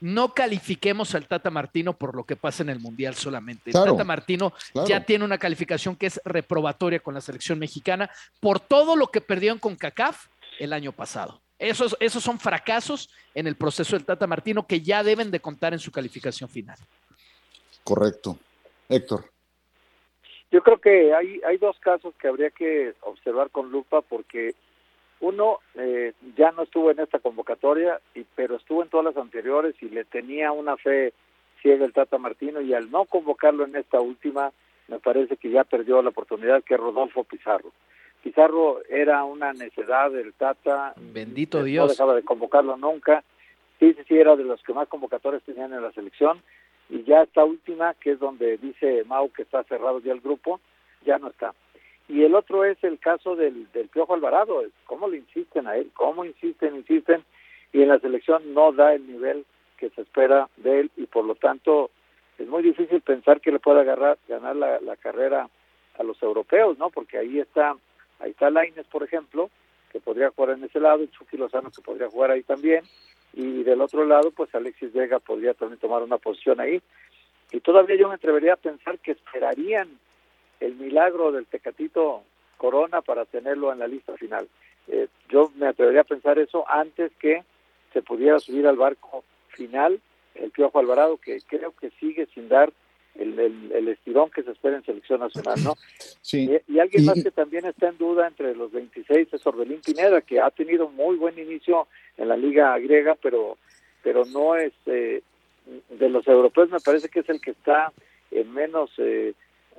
[0.00, 3.70] no califiquemos al Tata Martino por lo que pasa en el Mundial solamente.
[3.70, 4.52] El Tata Martino
[4.86, 9.20] ya tiene una calificación que es reprobatoria con la selección mexicana por todo lo que
[9.20, 10.26] perdió en CONCACAF
[10.58, 11.40] el año pasado.
[11.58, 15.72] Esos, esos son fracasos en el proceso del Tata Martino que ya deben de contar
[15.72, 16.78] en su calificación final.
[17.82, 18.38] Correcto.
[18.88, 19.24] Héctor.
[20.50, 24.54] Yo creo que hay, hay dos casos que habría que observar con lupa porque
[25.20, 29.74] uno eh, ya no estuvo en esta convocatoria, y, pero estuvo en todas las anteriores
[29.80, 31.12] y le tenía una fe
[31.60, 34.52] ciega el Tata Martino y al no convocarlo en esta última,
[34.86, 37.72] me parece que ya perdió la oportunidad que Rodolfo Pizarro.
[38.22, 40.94] Pizarro era una necedad del Tata.
[40.96, 41.84] Bendito Dios.
[41.84, 43.22] No dejaba de convocarlo nunca.
[43.78, 46.42] Sí, sí, sí, era de los que más convocatorios tenían en la selección.
[46.90, 50.60] Y ya esta última, que es donde dice Mau que está cerrado ya el grupo,
[51.04, 51.54] ya no está.
[52.08, 54.62] Y el otro es el caso del, del Piojo Alvarado.
[54.84, 55.90] ¿Cómo le insisten a él?
[55.94, 57.24] ¿Cómo insisten, insisten?
[57.72, 59.44] Y en la selección no da el nivel
[59.76, 61.90] que se espera de él y por lo tanto
[62.38, 65.48] es muy difícil pensar que le pueda agarrar, ganar la, la carrera
[65.98, 66.90] a los europeos, ¿no?
[66.90, 67.76] Porque ahí está
[68.20, 69.50] Ahí está Laines, por ejemplo,
[69.92, 72.84] que podría jugar en ese lado, y Chucky Lozano que podría jugar ahí también,
[73.32, 76.82] y del otro lado, pues Alexis Vega podría también tomar una posición ahí.
[77.52, 79.88] Y todavía yo me atrevería a pensar que esperarían
[80.60, 82.22] el milagro del Tecatito
[82.56, 84.48] Corona para tenerlo en la lista final.
[84.88, 87.44] Eh, yo me atrevería a pensar eso antes que
[87.92, 90.00] se pudiera subir al barco final
[90.34, 92.72] el Piojo Alvarado, que creo que sigue sin dar
[93.16, 95.74] el, el, estirón que se espera en selección nacional, ¿no?
[96.22, 96.48] Sí.
[96.68, 100.40] Y, alguien más que también está en duda entre los 26 es Orbelín Pineda, que
[100.40, 103.58] ha tenido un muy buen inicio en la liga griega, pero
[104.02, 105.22] pero no es eh,
[105.90, 107.92] de los europeos me parece que es el que está
[108.30, 109.34] en menos eh,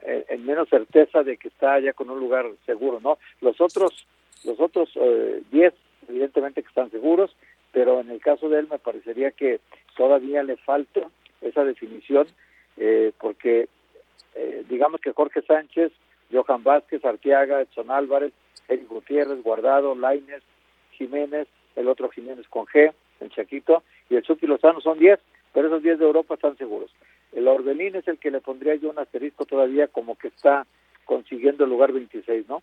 [0.05, 3.17] en menos certeza de que está ya con un lugar seguro, ¿no?
[3.41, 4.07] Los otros
[4.43, 4.89] los otros
[5.51, 7.35] 10 eh, evidentemente que están seguros,
[7.71, 9.59] pero en el caso de él me parecería que
[9.95, 11.01] todavía le falta
[11.41, 12.27] esa definición
[12.77, 13.67] eh, porque
[14.35, 15.91] eh, digamos que Jorge Sánchez,
[16.31, 18.31] Johan Vázquez, Arteaga, Edson Álvarez,
[18.67, 20.41] Eric Gutiérrez, Guardado, Laines,
[20.91, 25.19] Jiménez, el otro Jiménez con G, el Chaquito, y el Chucky Lozano son 10,
[25.53, 26.91] pero esos 10 de Europa están seguros.
[27.33, 30.65] El Orbelín es el que le pondría yo un asterisco todavía como que está
[31.05, 32.61] consiguiendo el lugar 26, ¿no?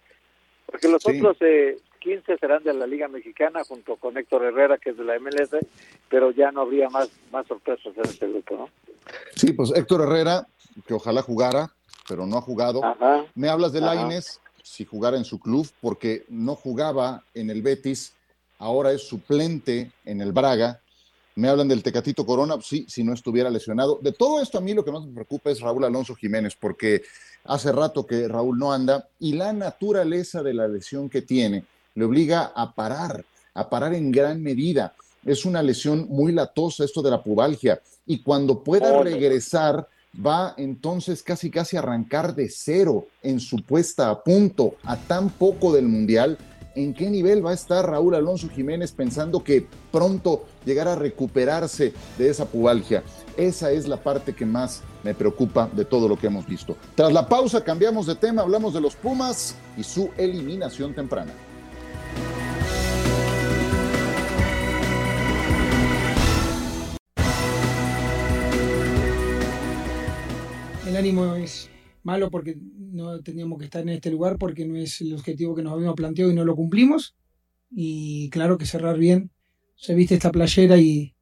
[0.67, 4.91] Porque los otros eh, 15 serán de la Liga Mexicana junto con Héctor Herrera, que
[4.91, 5.51] es de la MLS,
[6.09, 8.71] pero ya no habría más, más sorpresas en este grupo, ¿no?
[9.35, 10.47] Sí, pues Héctor Herrera,
[10.87, 11.71] que ojalá jugara,
[12.09, 12.81] pero no ha jugado.
[13.35, 18.15] Me hablas de Laines, si jugara en su club, porque no jugaba en el Betis,
[18.59, 20.81] ahora es suplente en el Braga.
[21.37, 23.99] Me hablan del Tecatito Corona, sí, si no estuviera lesionado.
[24.01, 27.03] De todo esto a mí lo que más me preocupa es Raúl Alonso Jiménez, porque
[27.45, 32.05] hace rato que Raúl no anda y la naturaleza de la lesión que tiene le
[32.07, 33.23] obliga a parar,
[33.53, 34.95] a parar en gran medida.
[35.27, 39.87] Es una lesión muy latosa esto de la pubalgia y cuando pueda regresar
[40.25, 45.29] va entonces casi casi a arrancar de cero en su puesta a punto a tan
[45.29, 46.39] poco del Mundial.
[46.77, 51.95] ¿En qué nivel va a estar Raúl Alonso Jiménez pensando que pronto llegará a recuperarse
[52.19, 53.03] de esa pubalgia?
[53.39, 56.77] Esa es la parte que más me preocupa de todo lo que hemos visto.
[56.95, 61.33] Tras la pausa cambiamos de tema, hablamos de los Pumas y su eliminación temprana.
[70.87, 71.69] el ánimo es
[72.07, 75.63] malo porque no teníamos que estar en este lugar porque no es el objetivo que
[75.63, 77.17] nos habíamos planteado y no lo cumplimos.
[77.71, 79.33] Y claro que cerrar bien,
[79.75, 81.17] se viste esta playera y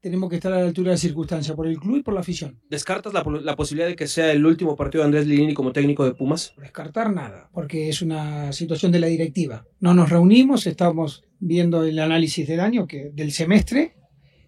[0.00, 2.20] tenemos que estar a la altura de la circunstancia, por el club y por la
[2.20, 2.60] afición.
[2.68, 6.04] ¿Descartas la, la, posibilidad de que sea el último partido de Andrés Lilini como técnico
[6.04, 6.52] de Pumas?
[6.58, 9.66] Descartar nada, porque es una situación de la directiva.
[9.80, 13.96] No nos reunimos, estamos viendo el análisis del año, que, del semestre,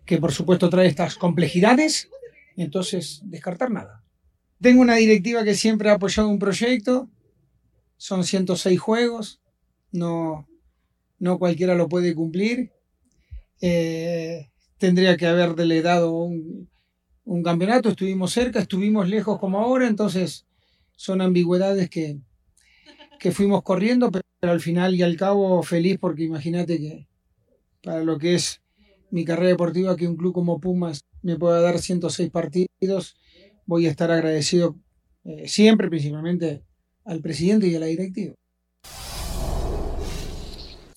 [0.04, 2.10] que por supuesto trae estas complejidades,
[2.56, 4.04] entonces descartar nada.
[4.60, 7.08] Tengo una directiva que siempre ha apoyado un proyecto,
[7.98, 9.40] son 106 juegos,
[9.92, 10.48] no,
[11.18, 12.72] no cualquiera lo puede cumplir.
[13.60, 16.68] Eh, tendría que haberle dado un,
[17.24, 20.46] un, campeonato, estuvimos cerca, estuvimos lejos como ahora, entonces
[20.96, 22.18] son ambigüedades que,
[23.18, 27.08] que fuimos corriendo, pero, al final y al cabo feliz porque imagínate que
[27.82, 28.60] para lo que es
[29.10, 33.16] mi carrera deportiva, que un club como Pumas me pueda dar 106 partidos,
[33.66, 34.76] voy a estar agradecido
[35.24, 36.62] eh, siempre, principalmente
[37.04, 38.34] al presidente y a la directiva.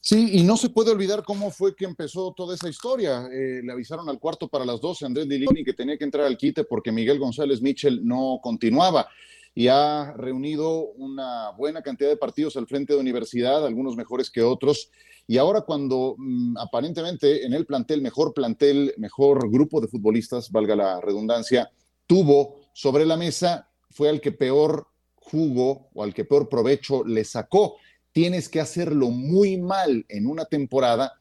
[0.02, 3.28] Sí, y no se puede olvidar cómo fue que empezó toda esa historia.
[3.32, 6.38] Eh, le avisaron al cuarto para las 12 Andrés Lilini que tenía que entrar al
[6.38, 9.08] quite porque Miguel González Mitchell no continuaba
[9.54, 14.42] y ha reunido una buena cantidad de partidos al frente de universidad, algunos mejores que
[14.42, 14.90] otros.
[15.28, 20.76] Y ahora cuando mmm, aparentemente en el plantel, mejor plantel, mejor grupo de futbolistas, valga
[20.76, 21.70] la redundancia,
[22.08, 27.26] tuvo sobre la mesa, fue al que peor jugo o al que peor provecho le
[27.26, 27.76] sacó
[28.13, 31.12] tienes que hacerlo muy mal en una temporada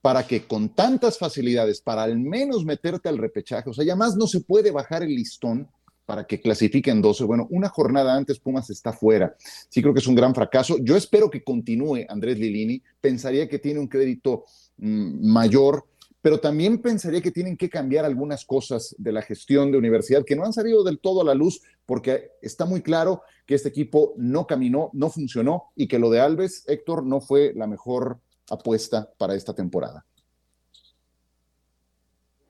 [0.00, 4.16] para que con tantas facilidades, para al menos meterte al repechaje, o sea, ya más
[4.16, 5.68] no se puede bajar el listón
[6.06, 7.24] para que clasifiquen 12.
[7.24, 9.36] Bueno, una jornada antes Pumas está fuera.
[9.68, 10.78] Sí creo que es un gran fracaso.
[10.80, 12.80] Yo espero que continúe Andrés Lilini.
[13.02, 14.44] Pensaría que tiene un crédito
[14.78, 15.84] mmm, mayor,
[16.26, 20.34] pero también pensaría que tienen que cambiar algunas cosas de la gestión de universidad que
[20.34, 24.12] no han salido del todo a la luz porque está muy claro que este equipo
[24.16, 28.16] no caminó, no funcionó y que lo de Alves, Héctor, no fue la mejor
[28.50, 30.04] apuesta para esta temporada.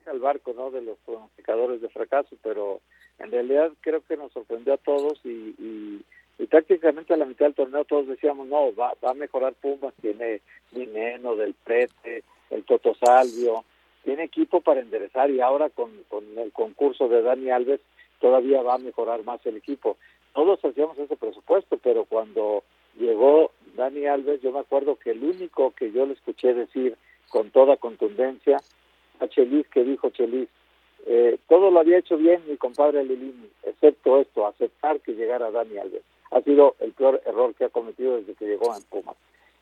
[0.06, 0.70] Al barco, ¿no?
[0.70, 2.80] De los pronosticadores de fracaso, pero
[3.18, 5.54] en realidad creo que nos sorprendió a todos y,
[6.38, 9.92] y, prácticamente a la mitad del torneo todos decíamos, no, va, va a mejorar Pumas,
[10.00, 10.40] tiene
[10.72, 13.64] Dineno, Del Prete, el Toto Salvio,
[14.04, 17.80] tiene equipo para enderezar y ahora con, con el concurso de Dani Alves
[18.20, 19.96] todavía va a mejorar más el equipo.
[20.32, 22.62] Todos hacíamos ese presupuesto, pero cuando
[22.98, 26.96] llegó Dani Alves, yo me acuerdo que el único que yo le escuché decir
[27.28, 28.58] con toda contundencia
[29.18, 30.48] a Chelis, que dijo Chelis,
[31.06, 35.78] eh, todo lo había hecho bien mi compadre Lilini, excepto esto, aceptar que llegara Dani
[35.78, 36.02] Alves.
[36.30, 39.16] Ha sido el peor error que ha cometido desde que llegó a Pumas.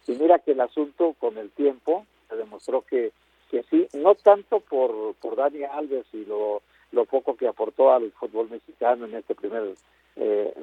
[0.06, 3.12] Y mira que el asunto con el tiempo se demostró que,
[3.50, 8.12] que sí, no tanto por, por Dani Alves y lo, lo poco que aportó al
[8.12, 9.74] fútbol mexicano en este primer
[10.16, 10.54] eh,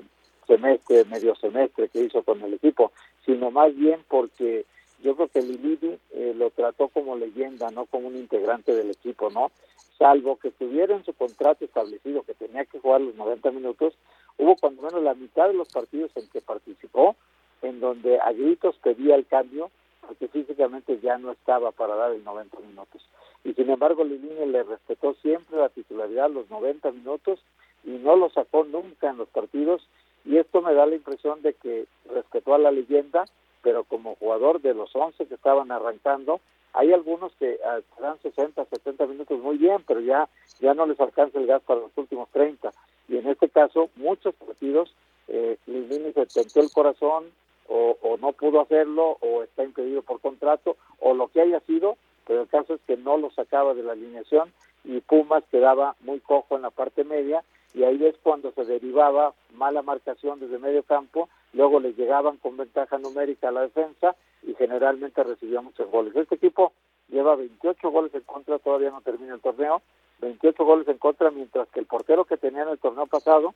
[0.47, 2.91] semestre, medio semestre que hizo con el equipo,
[3.25, 4.65] sino más bien porque
[5.03, 9.29] yo creo que Lilini eh, lo trató como leyenda, no como un integrante del equipo,
[9.29, 9.51] ¿no?
[9.97, 13.93] Salvo que estuviera en su contrato establecido que tenía que jugar los 90 minutos,
[14.37, 17.15] hubo cuando menos la mitad de los partidos en que participó,
[17.61, 19.69] en donde a gritos pedía el cambio,
[20.05, 23.01] porque físicamente ya no estaba para dar el 90 minutos.
[23.43, 27.39] Y sin embargo, Lilini le respetó siempre la titularidad los 90 minutos
[27.83, 29.87] y no lo sacó nunca en los partidos.
[30.25, 33.25] Y esto me da la impresión de que respetó a la leyenda,
[33.63, 36.41] pero como jugador de los 11 que estaban arrancando,
[36.73, 40.99] hay algunos que uh, dan 60, 70 minutos muy bien, pero ya, ya no les
[40.99, 42.71] alcanza el gas para los últimos 30.
[43.09, 44.93] Y en este caso, muchos partidos,
[45.27, 47.25] eh, Lilini se tentó el corazón,
[47.67, 51.97] o, o, no pudo hacerlo, o está impedido por contrato, o lo que haya sido,
[52.27, 54.51] pero el caso es que no lo sacaba de la alineación
[54.83, 57.43] y Pumas quedaba muy cojo en la parte media,
[57.73, 62.57] y ahí es cuando se derivaba mala marcación desde medio campo, luego les llegaban con
[62.57, 66.15] ventaja numérica a la defensa y generalmente recibía muchos goles.
[66.15, 66.73] Este equipo
[67.09, 69.81] lleva 28 goles en contra, todavía no termina el torneo,
[70.19, 73.53] 28 goles en contra, mientras que el portero que tenía en el torneo pasado,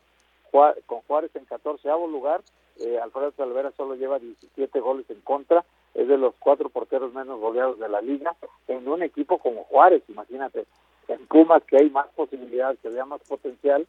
[0.86, 2.41] con Juárez en 14 lugar,
[2.79, 7.39] eh, Alfredo Talavera solo lleva 17 goles en contra, es de los cuatro porteros menos
[7.39, 8.35] goleados de la liga,
[8.67, 10.65] en un equipo como Juárez, imagínate,
[11.07, 13.88] en Pumas que hay más posibilidades, que haya más potencial,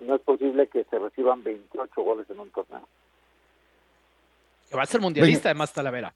[0.00, 2.86] no es posible que se reciban 28 goles en un torneo.
[4.68, 6.14] Que va a ser mundialista además Talavera.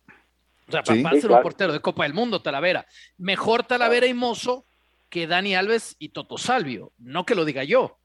[0.69, 1.41] O sea, sí, va a ser sí, claro.
[1.41, 2.87] un portero de Copa del Mundo Talavera.
[3.19, 4.65] Mejor Talavera y Mozo
[5.11, 6.93] que Dani Alves y Toto Salvio.
[6.99, 7.99] No que lo diga yo.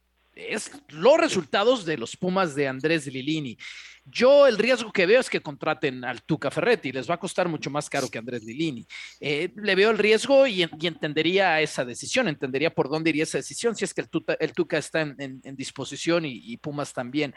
[0.48, 3.58] Es los resultados de los Pumas de Andrés Lilini.
[4.06, 7.48] Yo el riesgo que veo es que contraten al Tuca Ferretti, les va a costar
[7.48, 8.88] mucho más caro que Andrés Lilini.
[9.20, 13.38] Eh, le veo el riesgo y, y, entendería esa decisión, entendería por dónde iría esa
[13.38, 17.36] decisión si es que el Tuca, está en, disposición y, Pumas también.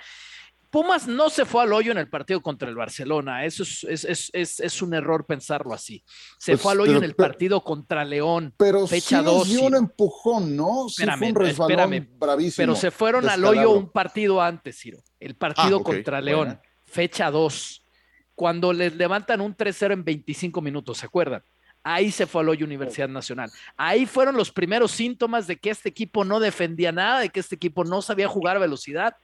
[0.73, 3.45] Pumas no se fue al hoyo en el partido contra el Barcelona.
[3.45, 6.03] Eso es, un error pensarlo así.
[6.39, 8.55] Se pues, fue al hoyo en el partido contra León.
[8.57, 9.49] Pero fecha sí 2.
[9.49, 10.89] dio un empujón, ¿no?
[10.89, 12.63] Sí fue un resbalón bravísimo.
[12.63, 15.03] Pero se fueron al hoyo un partido antes, Ciro.
[15.21, 17.85] El partido ah, contra León, fecha 2.
[18.35, 21.45] Cuando les levantan un 3-0 en 25 minutos, ¿se acuerdan?
[21.83, 23.51] Ahí se fue al hoyo Universidad Nacional.
[23.77, 27.57] Ahí fueron los primeros síntomas de que este equipo no defendía nada, de que este
[27.57, 29.15] equipo no sabía jugar a velocidad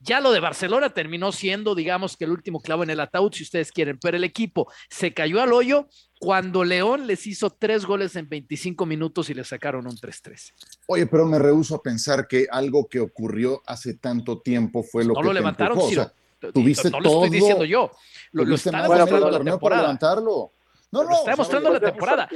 [0.00, 3.42] ya lo de Barcelona terminó siendo, digamos, que el último clavo en el ataúd, si
[3.42, 5.88] ustedes quieren, pero el equipo se cayó al hoyo
[6.20, 10.52] cuando León les hizo tres goles en 25 minutos y le sacaron un 3-3.
[10.86, 15.14] Oye, pero me rehuso a pensar que algo que ocurrió hace tanto tiempo fue lo
[15.14, 16.12] no que lo levantaron, o sea,
[16.52, 17.90] tuviste no, lo estoy diciendo yo.
[18.32, 19.82] Lo, lo está demostrando la temporada.
[19.82, 20.52] levantarlo.
[20.90, 22.28] No, no, está demostrando la temporada.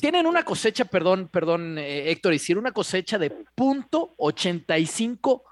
[0.00, 5.44] Tienen una cosecha, perdón, perdón, eh, Héctor, decir una cosecha de punto 85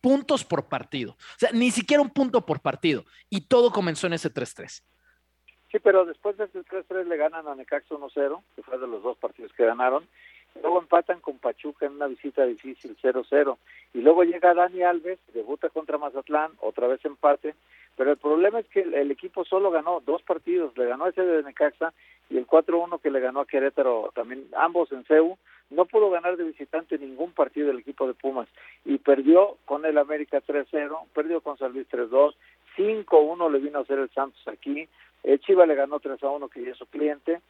[0.00, 1.12] puntos por partido.
[1.12, 3.04] O sea, ni siquiera un punto por partido.
[3.30, 4.82] Y todo comenzó en ese 3-3.
[5.70, 9.02] Sí, pero después de ese 3-3 le ganan a Necaxa 1-0, que fue de los
[9.02, 10.06] dos partidos que ganaron.
[10.62, 13.58] Luego empatan con Pachuca en una visita difícil 0-0.
[13.94, 17.54] Y luego llega Dani Alves, debuta contra Mazatlán, otra vez empate.
[17.96, 20.76] Pero el problema es que el, equipo solo ganó dos partidos.
[20.76, 21.92] Le ganó ese de Necaxa
[22.30, 25.38] y el 4-1 que le ganó a Querétaro también, ambos en CEU
[25.70, 28.48] no pudo ganar de visitante ningún partido del equipo de Pumas
[28.84, 32.34] y perdió con el América 3-0, perdió con San Luis 3-2,
[32.76, 34.88] 5-1 le vino a hacer el Santos aquí,
[35.24, 37.40] el Chiva le ganó 3-1 que ya es su cliente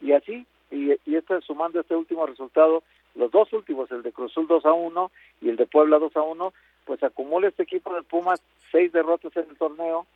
[0.00, 2.82] y así, y, y este, sumando este último resultado,
[3.14, 5.10] los dos últimos, el de Cruzul 2-1
[5.40, 6.52] y el de Puebla 2-1,
[6.84, 10.06] pues acumula este equipo de Pumas seis derrotas en el torneo,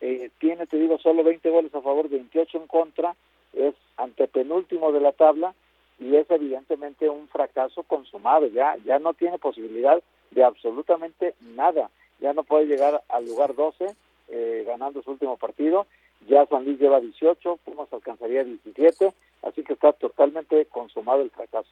[0.00, 3.14] eh, tiene, te digo, solo 20 goles a favor, 28 en contra,
[3.58, 5.54] es antepenúltimo de la tabla,
[5.98, 10.00] y es evidentemente un fracaso consumado, ya, ya no tiene posibilidad
[10.30, 11.90] de absolutamente nada,
[12.20, 13.96] ya no puede llegar al lugar 12
[14.28, 15.86] eh, ganando su último partido,
[16.28, 21.68] ya San Luis lleva 18, Pumas alcanzaría 17, así que está totalmente consumado el fracaso.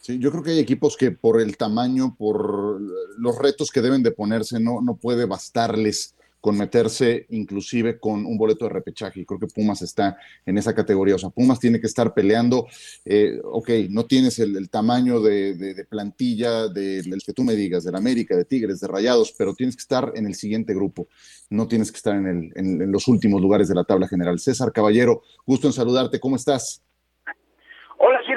[0.00, 2.80] Sí, yo creo que hay equipos que por el tamaño, por
[3.18, 8.38] los retos que deben de ponerse, no, no puede bastarles con meterse inclusive con un
[8.38, 9.20] boleto de repechaje.
[9.20, 10.16] Y creo que Pumas está
[10.46, 11.16] en esa categoría.
[11.16, 12.66] O sea, Pumas tiene que estar peleando.
[13.04, 18.36] Eh, ok, no tienes el, tamaño de, plantilla del que tú me digas, del América,
[18.36, 21.08] de Tigres, de Rayados, pero tienes que estar en el siguiente grupo.
[21.50, 24.38] No tienes que estar en, el, en los últimos lugares de la tabla general.
[24.38, 26.20] César Caballero, gusto en saludarte.
[26.20, 26.82] ¿Cómo estás?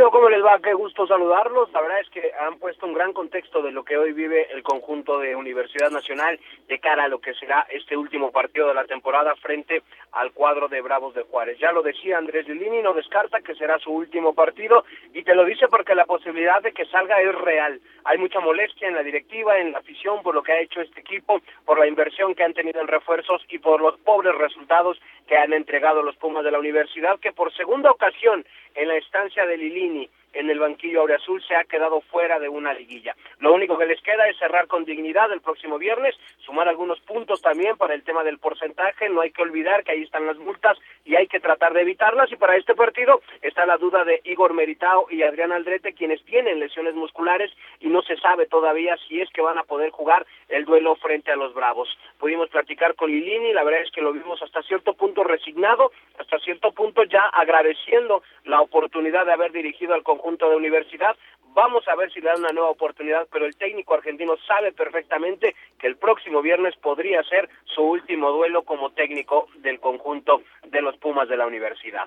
[0.09, 0.57] ¿Cómo les va?
[0.59, 1.71] Qué gusto saludarlos.
[1.73, 4.63] La verdad es que han puesto un gran contexto de lo que hoy vive el
[4.63, 8.85] conjunto de Universidad Nacional de cara a lo que será este último partido de la
[8.85, 9.83] temporada frente
[10.13, 11.59] al cuadro de Bravos de Juárez.
[11.59, 15.45] Ya lo decía Andrés Lilini, no descarta que será su último partido y te lo
[15.45, 17.79] dice porque la posibilidad de que salga es real.
[18.05, 21.01] Hay mucha molestia en la directiva, en la afición por lo que ha hecho este
[21.01, 25.37] equipo, por la inversión que han tenido en refuerzos y por los pobres resultados que
[25.37, 28.45] han entregado los Pumas de la universidad, que por segunda ocasión
[28.75, 32.49] en la estancia de Lilini nini en el banquillo Aureazul se ha quedado fuera de
[32.49, 33.15] una liguilla.
[33.39, 37.41] Lo único que les queda es cerrar con dignidad el próximo viernes, sumar algunos puntos
[37.41, 40.77] también para el tema del porcentaje, no hay que olvidar que ahí están las multas
[41.05, 44.53] y hay que tratar de evitarlas y para este partido está la duda de Igor
[44.53, 49.29] Meritao y Adrián Aldrete quienes tienen lesiones musculares y no se sabe todavía si es
[49.31, 51.89] que van a poder jugar el duelo frente a los Bravos.
[52.19, 56.39] Pudimos platicar con Lilini, la verdad es que lo vimos hasta cierto punto resignado, hasta
[56.39, 61.15] cierto punto ya agradeciendo la oportunidad de haber dirigido al conjunto de universidad.
[61.53, 65.55] Vamos a ver si le dan una nueva oportunidad, pero el técnico argentino sabe perfectamente
[65.77, 70.95] que el próximo viernes podría ser su último duelo como técnico del conjunto de los
[70.97, 72.05] Pumas de la universidad.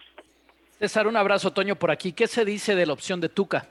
[0.79, 2.13] César, un abrazo, Toño, por aquí.
[2.13, 3.67] ¿Qué se dice de la opción de Tuca?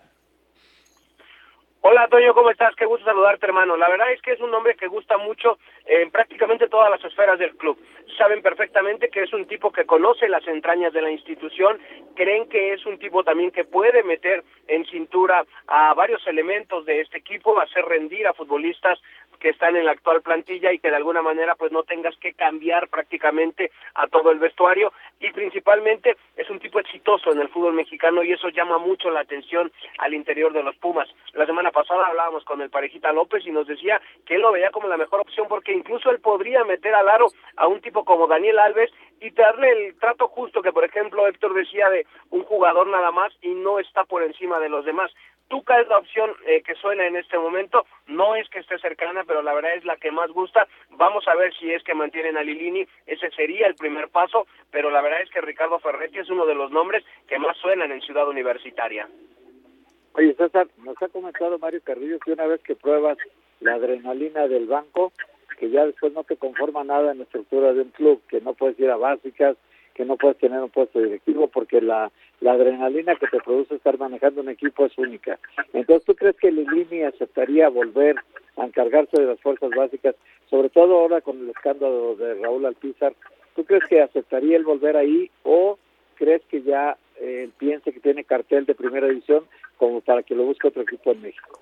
[1.85, 2.73] Hola Toño, ¿cómo estás?
[2.75, 3.75] Qué gusto saludarte hermano.
[3.75, 7.39] La verdad es que es un hombre que gusta mucho en prácticamente todas las esferas
[7.39, 7.77] del club.
[8.17, 11.79] Saben perfectamente que es un tipo que conoce las entrañas de la institución,
[12.15, 17.01] creen que es un tipo también que puede meter en cintura a varios elementos de
[17.01, 18.99] este equipo, hacer rendir a futbolistas
[19.39, 22.33] que están en la actual plantilla y que de alguna manera pues no tengas que
[22.33, 27.73] cambiar prácticamente a todo el vestuario y principalmente es un tipo exitoso en el fútbol
[27.73, 31.07] mexicano y eso llama mucho la atención al interior de los Pumas.
[31.33, 34.71] La semana pasada hablábamos con el parejita López y nos decía que él lo veía
[34.71, 37.27] como la mejor opción porque incluso él podría meter al aro
[37.57, 41.53] a un tipo como Daniel Alves y darle el trato justo que por ejemplo Héctor
[41.53, 45.11] decía de un jugador nada más y no está por encima de los demás.
[45.53, 49.23] Tuca es la opción eh, que suena en este momento, no es que esté cercana,
[49.23, 50.67] pero la verdad es la que más gusta.
[50.97, 54.89] Vamos a ver si es que mantienen a Lilini, ese sería el primer paso, pero
[54.89, 58.01] la verdad es que Ricardo Ferretti es uno de los nombres que más suenan en
[58.01, 59.07] Ciudad Universitaria.
[60.15, 63.19] Oye, César, nos ha comentado Mario Carrillo que una vez que pruebas
[63.59, 65.13] la adrenalina del banco,
[65.59, 68.55] que ya después no te conforma nada en la estructura de un club, que no
[68.55, 69.55] puedes ir a básicas,
[69.93, 73.97] que no puedes tener un puesto directivo porque la, la adrenalina que te produce estar
[73.97, 75.39] manejando un equipo es única.
[75.73, 78.15] Entonces, ¿tú crees que Lilini aceptaría volver
[78.57, 80.15] a encargarse de las fuerzas básicas,
[80.49, 83.13] sobre todo ahora con el escándalo de Raúl Alpizar?
[83.55, 85.77] ¿Tú crees que aceptaría el volver ahí o
[86.15, 89.45] crees que ya eh, piense que tiene cartel de primera división
[89.77, 91.59] como para que lo busque otro equipo en México?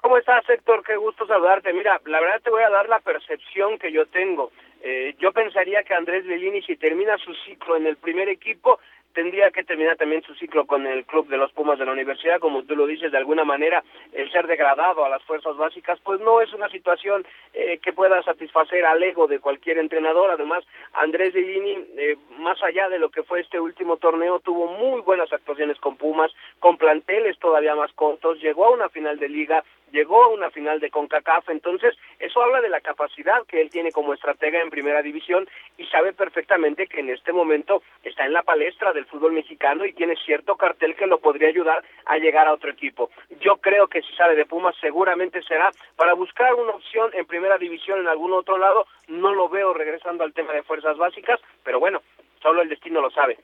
[0.00, 0.82] ¿Cómo estás, Héctor?
[0.84, 1.72] Qué gusto saludarte.
[1.72, 4.50] Mira, la verdad te voy a dar la percepción que yo tengo.
[4.82, 8.80] Eh, yo pensaría que Andrés Bellini, si termina su ciclo en el primer equipo,
[9.12, 12.38] tendría que terminar también su ciclo con el club de los Pumas de la universidad,
[12.38, 16.20] como tú lo dices, de alguna manera el ser degradado a las fuerzas básicas, pues
[16.20, 20.30] no es una situación eh, que pueda satisfacer al ego de cualquier entrenador.
[20.30, 25.00] Además, Andrés Bellini, eh, más allá de lo que fue este último torneo, tuvo muy
[25.00, 29.64] buenas actuaciones con Pumas, con planteles todavía más cortos, llegó a una final de liga,
[29.92, 33.92] llegó a una final de CONCACAF, entonces eso habla de la capacidad que él tiene
[33.92, 38.42] como estratega en primera división y sabe perfectamente que en este momento está en la
[38.42, 42.54] palestra del fútbol mexicano y tiene cierto cartel que lo podría ayudar a llegar a
[42.54, 43.10] otro equipo.
[43.40, 47.58] Yo creo que si sale de Pumas seguramente será para buscar una opción en primera
[47.58, 51.80] división en algún otro lado, no lo veo regresando al tema de fuerzas básicas, pero
[51.80, 52.02] bueno,
[52.42, 53.38] solo el destino lo sabe.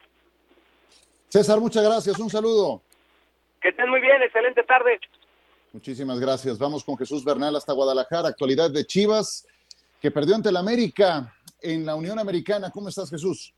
[1.28, 2.80] César, muchas gracias, un saludo.
[3.61, 5.01] Que estén muy bien, excelente tarde.
[5.72, 6.58] Muchísimas gracias.
[6.58, 8.28] Vamos con Jesús Bernal hasta Guadalajara.
[8.28, 9.46] Actualidad de Chivas,
[10.00, 12.70] que perdió ante el América en la Unión Americana.
[12.70, 13.54] ¿Cómo estás, Jesús?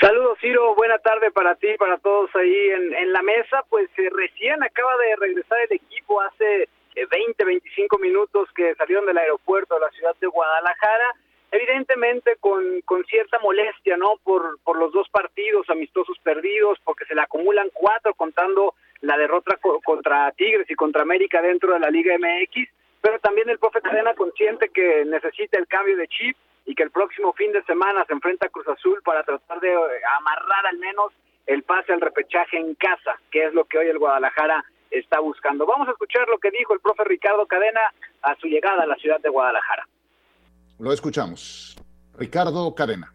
[0.00, 0.74] Saludos, Ciro.
[0.76, 3.64] Buena tarde para ti, para todos ahí en, la mesa.
[3.68, 9.06] Pues eh, recién acaba de regresar el equipo hace 20, eh, 25 minutos que salieron
[9.06, 11.14] del aeropuerto de la ciudad de Guadalajara.
[11.50, 14.16] Evidentemente con, con cierta molestia, ¿no?
[14.22, 19.58] Por, por los dos partidos amistosos perdidos, porque se le acumulan cuatro contando la derrota
[19.84, 22.68] contra Tigres y contra América dentro de la Liga MX,
[23.00, 26.36] pero también el profe Cadena consciente que necesita el cambio de chip
[26.66, 29.72] y que el próximo fin de semana se enfrenta a Cruz Azul para tratar de
[29.72, 29.78] eh,
[30.18, 31.12] amarrar al menos
[31.46, 35.64] el pase al repechaje en casa, que es lo que hoy el Guadalajara está buscando.
[35.64, 37.80] Vamos a escuchar lo que dijo el profe Ricardo Cadena
[38.22, 39.88] a su llegada a la ciudad de Guadalajara.
[40.78, 41.76] Lo escuchamos.
[42.18, 43.12] Ricardo Cadena.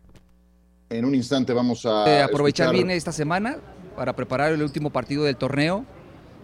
[0.89, 2.05] En un instante vamos a...
[2.07, 3.57] Eh, aprovechar bien esta semana
[3.95, 5.85] para preparar el último partido del torneo,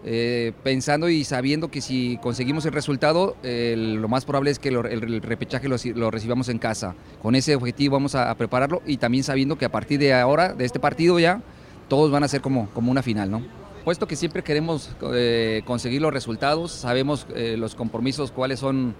[0.05, 5.21] eh, pensando y sabiendo que si conseguimos el resultado, lo más probable es que el,
[5.21, 6.95] repechaje lo, recibamos en casa.
[7.21, 10.65] Con ese objetivo vamos a, prepararlo y también sabiendo que a partir de ahora, de
[10.65, 11.41] este partido ya,
[11.89, 13.41] todos van a ser como, como una final, ¿no?
[13.83, 18.93] Puesto que siempre queremos eh, conseguir los resultados, sabemos eh, los compromisos cuáles son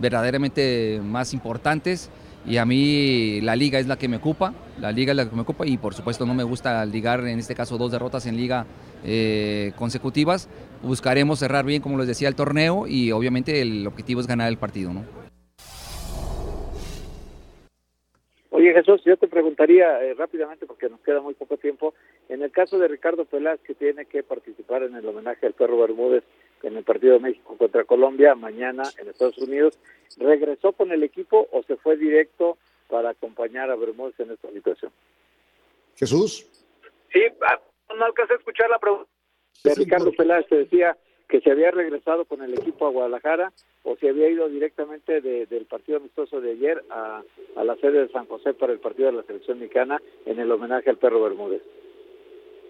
[0.00, 2.10] verdaderamente más importantes
[2.46, 5.34] y a mí la liga es la que me ocupa, la liga es la que
[5.34, 8.36] me ocupa y por supuesto no me gusta ligar en este caso dos derrotas en
[8.36, 8.66] liga
[9.04, 10.48] eh, consecutivas.
[10.82, 14.58] Buscaremos cerrar bien, como les decía, el torneo y obviamente el objetivo es ganar el
[14.58, 15.04] partido, ¿no?
[18.50, 21.92] Oye Jesús, yo te preguntaría eh, rápidamente porque nos queda muy poco tiempo,
[22.28, 25.78] en el caso de Ricardo Pelaz que tiene que participar en el homenaje al perro
[25.78, 26.24] Bermúdez
[26.66, 29.78] en el partido de México contra Colombia mañana en Estados Unidos,
[30.18, 32.58] ¿regresó con el equipo o se fue directo
[32.88, 34.92] para acompañar a Bermúdez en esta situación?
[35.96, 36.46] Jesús.
[37.12, 37.60] Sí, ah,
[37.96, 39.08] no alcancé a escuchar la pregunta.
[39.62, 40.96] De Ricardo Peláez te decía
[41.28, 43.52] que se había regresado con el equipo a Guadalajara
[43.84, 47.22] o si había ido directamente del partido amistoso de ayer a,
[47.56, 50.50] a la sede de San José para el partido de la selección mexicana en el
[50.50, 51.62] homenaje al perro Bermúdez.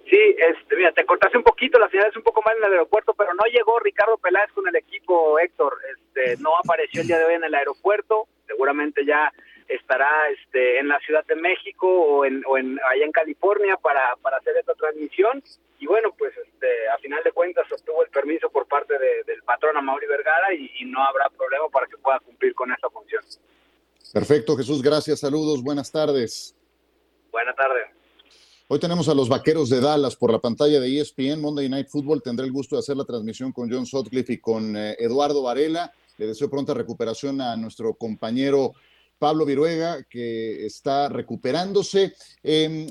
[0.08, 2.72] Sí, este, mira, te cortaste un poquito, la ciudad es un poco mal en el
[2.72, 7.18] aeropuerto, pero no llegó Ricardo Peláez con el equipo, Héctor, este, no apareció el día
[7.18, 9.32] de hoy en el aeropuerto, seguramente ya
[9.66, 14.14] estará este, en la Ciudad de México o en, o en allá en California para,
[14.22, 15.42] para hacer esta transmisión
[15.80, 18.94] y bueno, pues este, a final de cuentas obtuvo el permiso por parte
[19.26, 22.88] del patrón Amaury Vergara y, y no habrá problema para que pueda cumplir con esta
[22.90, 23.24] función.
[24.12, 26.54] Perfecto, Jesús, gracias, saludos, buenas tardes.
[27.32, 27.96] Buenas tardes.
[28.68, 32.20] Hoy tenemos a los Vaqueros de Dallas por la pantalla de ESPN, Monday Night Football.
[32.20, 35.92] Tendré el gusto de hacer la transmisión con John Sutcliffe y con eh, Eduardo Varela.
[36.18, 38.72] Le deseo pronta recuperación a nuestro compañero
[39.18, 42.14] Pablo Viruega, que está recuperándose.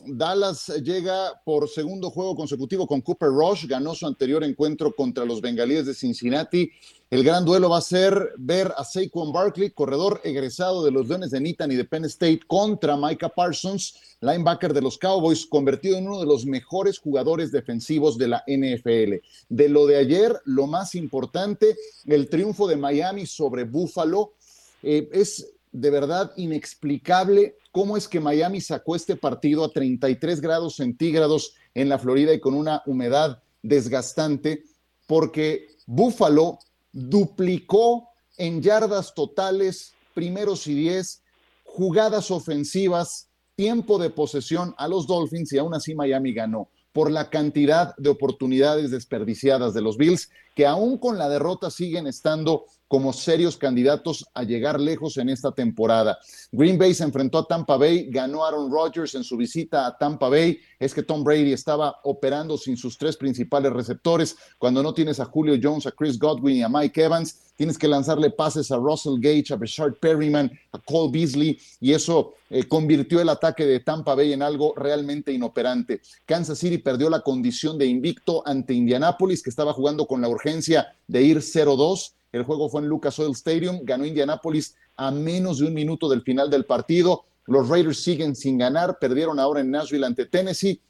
[0.05, 5.41] Dallas llega por segundo juego consecutivo con Cooper Rush, ganó su anterior encuentro contra los
[5.41, 6.71] bengalíes de Cincinnati.
[7.11, 11.29] El gran duelo va a ser ver a Saquon Barkley, corredor egresado de los Leones
[11.29, 16.07] de Nitan y de Penn State, contra Micah Parsons, linebacker de los Cowboys, convertido en
[16.07, 19.23] uno de los mejores jugadores defensivos de la NFL.
[19.49, 24.33] De lo de ayer, lo más importante, el triunfo de Miami sobre Buffalo.
[24.81, 30.77] Eh, es de verdad inexplicable cómo es que Miami sacó este partido a 33 grados
[30.77, 34.63] centígrados en la Florida y con una humedad desgastante,
[35.05, 36.59] porque Buffalo
[36.93, 38.07] duplicó
[38.37, 41.21] en yardas totales, primeros y diez,
[41.65, 47.29] jugadas ofensivas, tiempo de posesión a los Dolphins y aún así Miami ganó por la
[47.29, 53.13] cantidad de oportunidades desperdiciadas de los Bills, que aún con la derrota siguen estando como
[53.13, 56.17] serios candidatos a llegar lejos en esta temporada.
[56.51, 60.29] Green Bay se enfrentó a Tampa Bay, ganó Aaron Rodgers en su visita a Tampa
[60.29, 60.59] Bay.
[60.79, 64.35] Es que Tom Brady estaba operando sin sus tres principales receptores.
[64.57, 67.87] Cuando no tienes a Julio Jones, a Chris Godwin y a Mike Evans, tienes que
[67.87, 73.21] lanzarle pases a Russell Gage, a Bashard Perryman, a Cole Beasley, y eso eh, convirtió
[73.21, 76.01] el ataque de Tampa Bay en algo realmente inoperante.
[76.25, 80.93] Kansas City perdió la condición de invicto ante Indianapolis, que estaba jugando con la urgencia
[81.07, 85.67] de ir 0-2 el juego fue en Lucas Oil Stadium, ganó Indianapolis a menos de
[85.67, 87.23] un minuto del final del partido.
[87.45, 90.81] Los Raiders siguen sin ganar, perdieron ahora en Nashville ante Tennessee.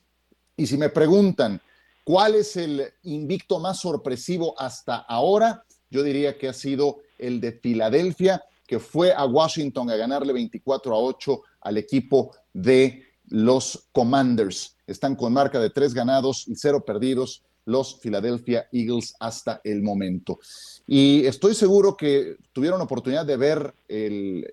[0.57, 1.61] Y si me preguntan
[2.03, 7.51] cuál es el invicto más sorpresivo hasta ahora, yo diría que ha sido el de
[7.51, 14.77] Filadelfia, que fue a Washington a ganarle 24 a 8 al equipo de los Commanders.
[14.87, 20.39] Están con marca de tres ganados y cero perdidos los Philadelphia Eagles hasta el momento.
[20.88, 23.74] Y estoy seguro que tuvieron oportunidad de ver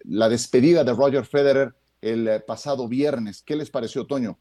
[0.05, 3.43] la despedida de Roger Federer el eh, pasado viernes.
[3.43, 4.37] ¿Qué les pareció, Toño?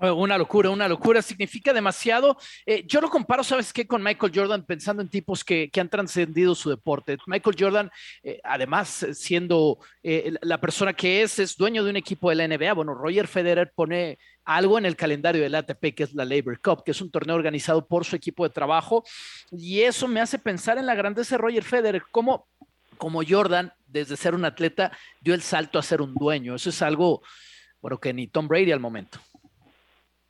[0.00, 2.36] Una locura, una locura, significa demasiado.
[2.64, 3.86] Eh, yo lo comparo, ¿sabes qué?
[3.86, 7.18] Con Michael Jordan, pensando en tipos que, han trascendido su deporte.
[7.26, 7.90] Michael Jordan,
[8.22, 12.72] eh, además, siendo la persona que es, es dueño de un equipo de la NBA.
[12.72, 16.82] Bueno, Roger Federer pone algo en el calendario del ATP, que es la Labor Cup,
[16.82, 19.04] que es un torneo organizado por su equipo de trabajo.
[19.50, 22.46] Y eso me hace pensar en la grandeza de Roger Federer, como
[23.28, 24.90] Jordan, desde ser un atleta,
[25.20, 26.54] dio el salto a ser un dueño.
[26.54, 27.22] Eso es algo,
[27.80, 29.18] bueno, que ni Tom Brady al momento.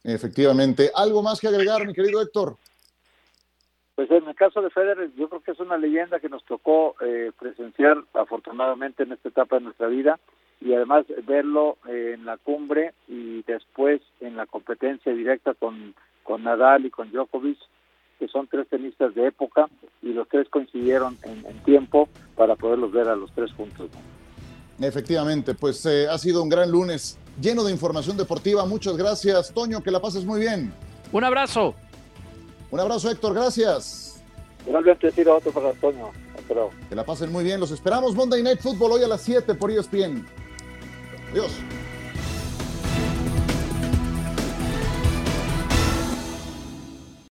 [0.04, 0.90] Efectivamente.
[0.94, 2.56] ¿Algo más que agregar, mi querido Héctor?
[3.94, 6.94] Pues en el caso de Federer, yo creo que es una leyenda que nos tocó
[7.00, 10.20] eh, presenciar afortunadamente en esta etapa de nuestra vida
[10.60, 16.44] y además verlo eh, en la cumbre y después en la competencia directa con, con
[16.44, 17.58] Nadal y con Djokovic,
[18.18, 19.68] que son tres tenistas de época
[20.02, 23.90] y los tres coincidieron en, tiempo para poderlos ver a los tres juntos.
[24.80, 28.64] Efectivamente, pues eh, ha sido un gran lunes lleno de información deportiva.
[28.64, 30.72] Muchas gracias, Toño, que la pases muy bien.
[31.12, 31.74] Un abrazo.
[32.70, 34.22] Un abrazo, Héctor, gracias.
[34.66, 36.10] Igualmente, tiro otro para Toño.
[36.88, 37.60] Que la pasen muy bien.
[37.60, 40.26] Los esperamos Monday Night Football hoy a las 7 por ESPN.
[41.32, 41.52] Adiós.